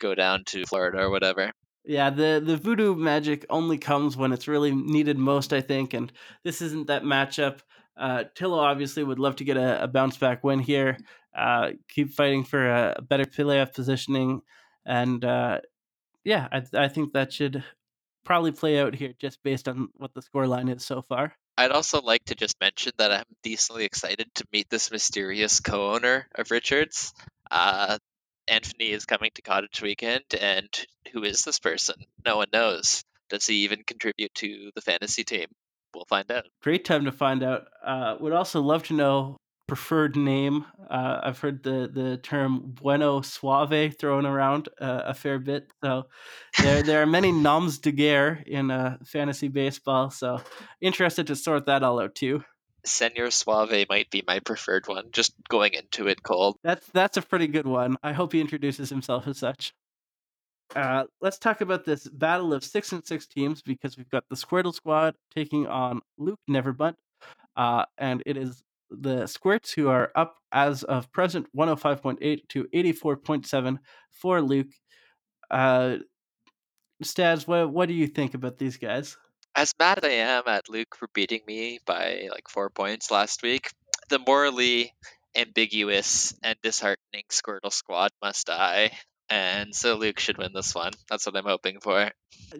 [0.00, 1.52] go down to Florida or whatever.
[1.84, 6.12] Yeah, the the voodoo magic only comes when it's really needed most, I think, and
[6.42, 7.60] this isn't that matchup.
[7.96, 10.98] Uh, Tillo obviously would love to get a, a bounce back win here,
[11.34, 14.42] uh, keep fighting for a, better playoff positioning,
[14.84, 15.60] and uh,
[16.24, 17.62] yeah, I, I think that should
[18.24, 21.32] probably play out here just based on what the scoreline is so far.
[21.56, 26.28] I'd also like to just mention that I'm decently excited to meet this mysterious co-owner
[26.34, 27.14] of Richards.
[27.50, 27.98] Uh,
[28.48, 30.68] Anthony is coming to Cottage Weekend, and
[31.12, 31.96] who is this person?
[32.24, 33.02] No one knows.
[33.28, 35.46] Does he even contribute to the fantasy team?
[35.94, 36.44] We'll find out.
[36.62, 37.64] Great time to find out.
[37.84, 39.36] Uh, would also love to know
[39.66, 40.64] preferred name.
[40.88, 45.68] Uh, I've heard the the term bueno suave thrown around uh, a fair bit.
[45.82, 46.06] So
[46.62, 50.10] there there are many noms de guerre in uh, fantasy baseball.
[50.10, 50.40] So
[50.80, 52.44] interested to sort that all out too.
[52.86, 55.10] Senor Suave might be my preferred one.
[55.12, 56.56] Just going into it cold.
[56.62, 57.96] That's that's a pretty good one.
[58.02, 59.74] I hope he introduces himself as such.
[60.74, 64.36] Uh, let's talk about this battle of six and six teams because we've got the
[64.36, 66.94] Squirtle Squad taking on Luke Neverbunt,
[67.56, 73.78] uh, and it is the Squirts who are up as of present 105.8 to 84.7
[74.10, 74.68] for Luke.
[75.50, 75.96] Uh,
[77.02, 79.16] Stads, what what do you think about these guys?
[79.56, 83.42] As mad as I am at Luke for beating me by like four points last
[83.42, 83.70] week,
[84.10, 84.92] the morally
[85.34, 88.90] ambiguous and disheartening Squirtle Squad must die.
[89.30, 90.92] And so Luke should win this one.
[91.08, 92.10] That's what I'm hoping for.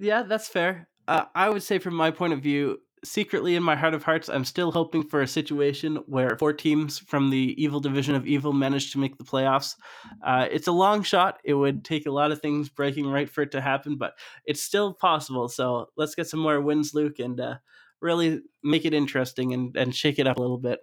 [0.00, 0.88] Yeah, that's fair.
[1.06, 4.28] Uh, I would say, from my point of view, secretly in my heart of hearts,
[4.28, 8.52] I'm still hoping for a situation where four teams from the evil division of evil
[8.52, 9.76] manage to make the playoffs.
[10.24, 11.38] Uh, it's a long shot.
[11.44, 14.62] It would take a lot of things breaking right for it to happen, but it's
[14.62, 15.48] still possible.
[15.48, 17.56] So let's get some more wins, Luke, and uh,
[18.00, 20.80] really make it interesting and, and shake it up a little bit.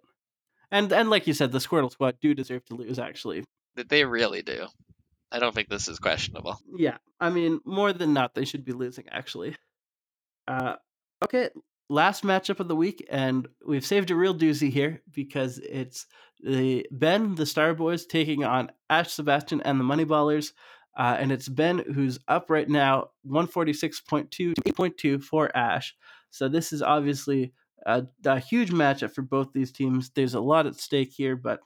[0.71, 2.97] And and like you said, the Squirtle Squad do deserve to lose.
[2.97, 3.43] Actually,
[3.75, 4.65] they really do.
[5.31, 6.59] I don't think this is questionable.
[6.75, 9.05] Yeah, I mean, more than not, they should be losing.
[9.11, 9.55] Actually.
[10.47, 10.75] Uh,
[11.23, 11.49] okay,
[11.93, 16.07] last matchup of the week, and we've saved a real doozy here because it's
[16.43, 20.51] the Ben, the Star Boys, taking on Ash Sebastian and the Moneyballers.
[20.97, 25.95] Uh, and it's Ben who's up right now, 146.2 to 8.2 for Ash.
[26.29, 27.53] So this is obviously
[27.85, 30.09] a, a huge matchup for both these teams.
[30.09, 31.61] There's a lot at stake here, but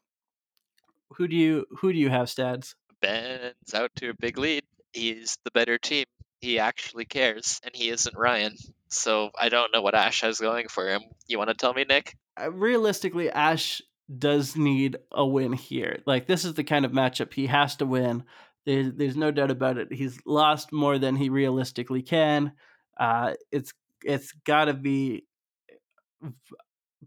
[1.13, 2.75] who do you who do you have, Stads?
[3.01, 4.63] Ben's out to a big lead.
[4.93, 6.05] He's the better team.
[6.41, 8.55] He actually cares, and he isn't Ryan.
[8.89, 11.01] So I don't know what Ash has going for him.
[11.27, 12.15] You want to tell me, Nick?
[12.39, 13.81] Uh, realistically, Ash
[14.17, 15.99] does need a win here.
[16.05, 18.23] Like this is the kind of matchup he has to win.
[18.65, 19.91] There's, there's no doubt about it.
[19.91, 22.53] He's lost more than he realistically can.
[22.99, 23.73] Uh, it's
[24.03, 25.25] it's got to be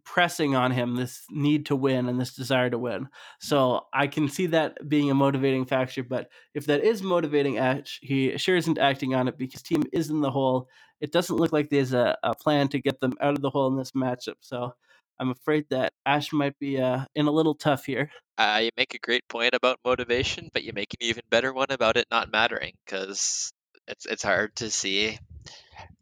[0.05, 3.09] pressing on him this need to win and this desire to win.
[3.41, 6.03] So I can see that being a motivating factor.
[6.03, 10.11] But if that is motivating Ash, he sure isn't acting on it because team is
[10.11, 10.69] in the hole.
[11.01, 13.69] It doesn't look like there's a, a plan to get them out of the hole
[13.69, 14.37] in this matchup.
[14.41, 14.75] So
[15.19, 18.11] I'm afraid that Ash might be uh, in a little tough here.
[18.39, 21.71] Uh, you make a great point about motivation, but you make an even better one
[21.71, 23.53] about it not mattering because
[23.87, 25.19] it's it's hard to see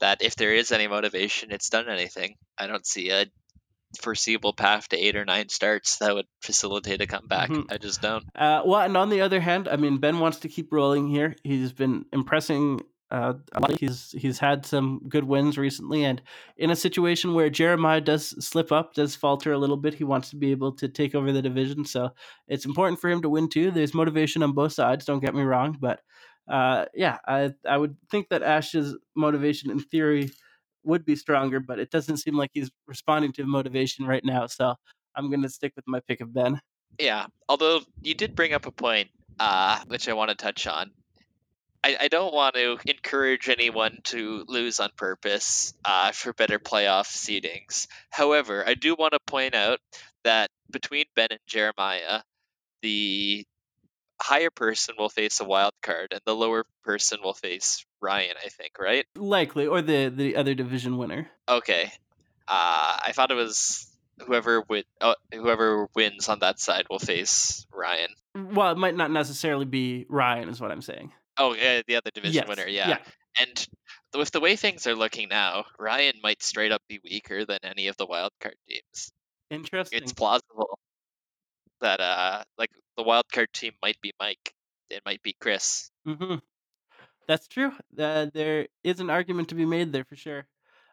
[0.00, 2.36] that if there is any motivation, it's done anything.
[2.56, 3.26] I don't see a
[4.00, 7.50] foreseeable path to eight or nine starts that would facilitate a comeback.
[7.50, 7.72] Mm-hmm.
[7.72, 8.24] I just don't.
[8.34, 11.36] Uh, well, and on the other hand, I mean, Ben wants to keep rolling here.
[11.42, 12.82] He's been impressing.
[13.10, 13.34] Uh,
[13.78, 16.20] he's he's had some good wins recently, and
[16.58, 20.28] in a situation where Jeremiah does slip up, does falter a little bit, he wants
[20.30, 21.84] to be able to take over the division.
[21.86, 22.10] So
[22.48, 23.70] it's important for him to win too.
[23.70, 25.06] There's motivation on both sides.
[25.06, 26.00] Don't get me wrong, but
[26.48, 30.30] uh, yeah, I I would think that Ash's motivation, in theory,
[30.84, 34.46] would be stronger, but it doesn't seem like he's responding to motivation right now.
[34.46, 34.74] So
[35.14, 36.60] I'm going to stick with my pick of Ben.
[36.98, 40.90] Yeah, although you did bring up a point, uh, which I want to touch on.
[41.84, 47.06] I, I don't want to encourage anyone to lose on purpose uh, for better playoff
[47.06, 47.86] seedings.
[48.10, 49.78] However, I do want to point out
[50.24, 52.22] that between Ben and Jeremiah,
[52.82, 53.46] the
[54.20, 58.48] higher person will face a wild card and the lower person will face Ryan, I
[58.48, 59.06] think, right?
[59.16, 61.30] Likely, or the the other division winner.
[61.48, 61.92] Okay.
[62.46, 63.86] Uh, I thought it was
[64.26, 68.08] whoever win, uh, whoever wins on that side will face Ryan.
[68.34, 71.12] Well, it might not necessarily be Ryan, is what I'm saying.
[71.38, 72.48] Oh, yeah, the other division yes.
[72.48, 72.88] winner, yeah.
[72.88, 72.98] yeah.
[73.40, 73.66] And
[74.16, 77.88] with the way things are looking now, Ryan might straight up be weaker than any
[77.88, 79.12] of the wildcard teams.
[79.50, 80.02] Interesting.
[80.02, 80.78] It's plausible
[81.80, 84.52] that uh, like the wildcard team might be Mike,
[84.90, 85.90] it might be Chris.
[86.06, 86.36] Mm-hmm.
[87.28, 87.72] That's true.
[87.98, 90.46] Uh, there is an argument to be made there for sure.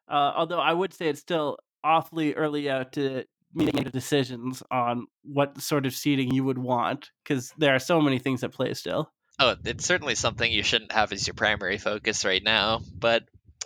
[0.07, 3.23] Uh, although I would say it's still awfully early out to
[3.53, 8.19] make decisions on what sort of seating you would want because there are so many
[8.19, 9.09] things at play still.
[9.39, 13.23] Oh, it's certainly something you shouldn't have as your primary focus right now, but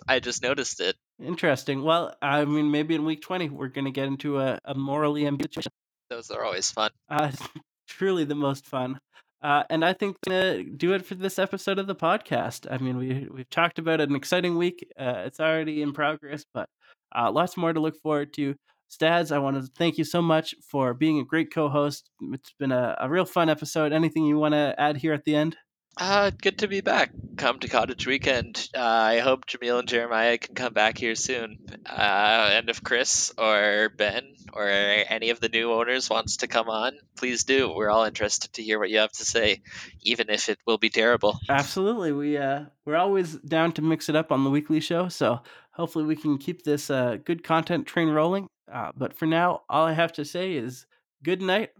[0.08, 0.96] I just noticed it.
[1.22, 1.82] Interesting.
[1.82, 5.26] Well, I mean, maybe in week 20, we're going to get into a, a morally
[5.26, 5.66] ambiguous.
[6.10, 6.90] Those are always fun.
[7.08, 7.30] Uh,
[7.88, 8.98] truly the most fun.
[9.42, 12.66] Uh, and I think to do it for this episode of the podcast.
[12.70, 14.86] I mean, we we've talked about an exciting week.
[14.98, 16.68] Uh, it's already in progress, but
[17.16, 18.54] uh, lots more to look forward to.
[18.90, 22.10] Stads, I want to thank you so much for being a great co-host.
[22.32, 23.92] It's been a, a real fun episode.
[23.92, 25.56] Anything you want to add here at the end?
[25.96, 27.12] Uh, good to be back.
[27.36, 28.68] Come to Cottage Weekend.
[28.74, 31.58] Uh, I hope Jamil and Jeremiah can come back here soon.
[31.86, 36.68] Uh, and if Chris or Ben or any of the new owners wants to come
[36.68, 37.72] on, please do.
[37.72, 39.62] We're all interested to hear what you have to say,
[40.02, 41.38] even if it will be terrible.
[41.48, 42.10] Absolutely.
[42.10, 45.08] We uh, we're always down to mix it up on the weekly show.
[45.08, 48.48] So hopefully we can keep this uh, good content train rolling.
[48.72, 50.86] Uh, but for now, all I have to say is
[51.22, 51.70] good night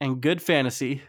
[0.00, 1.02] and good fantasy.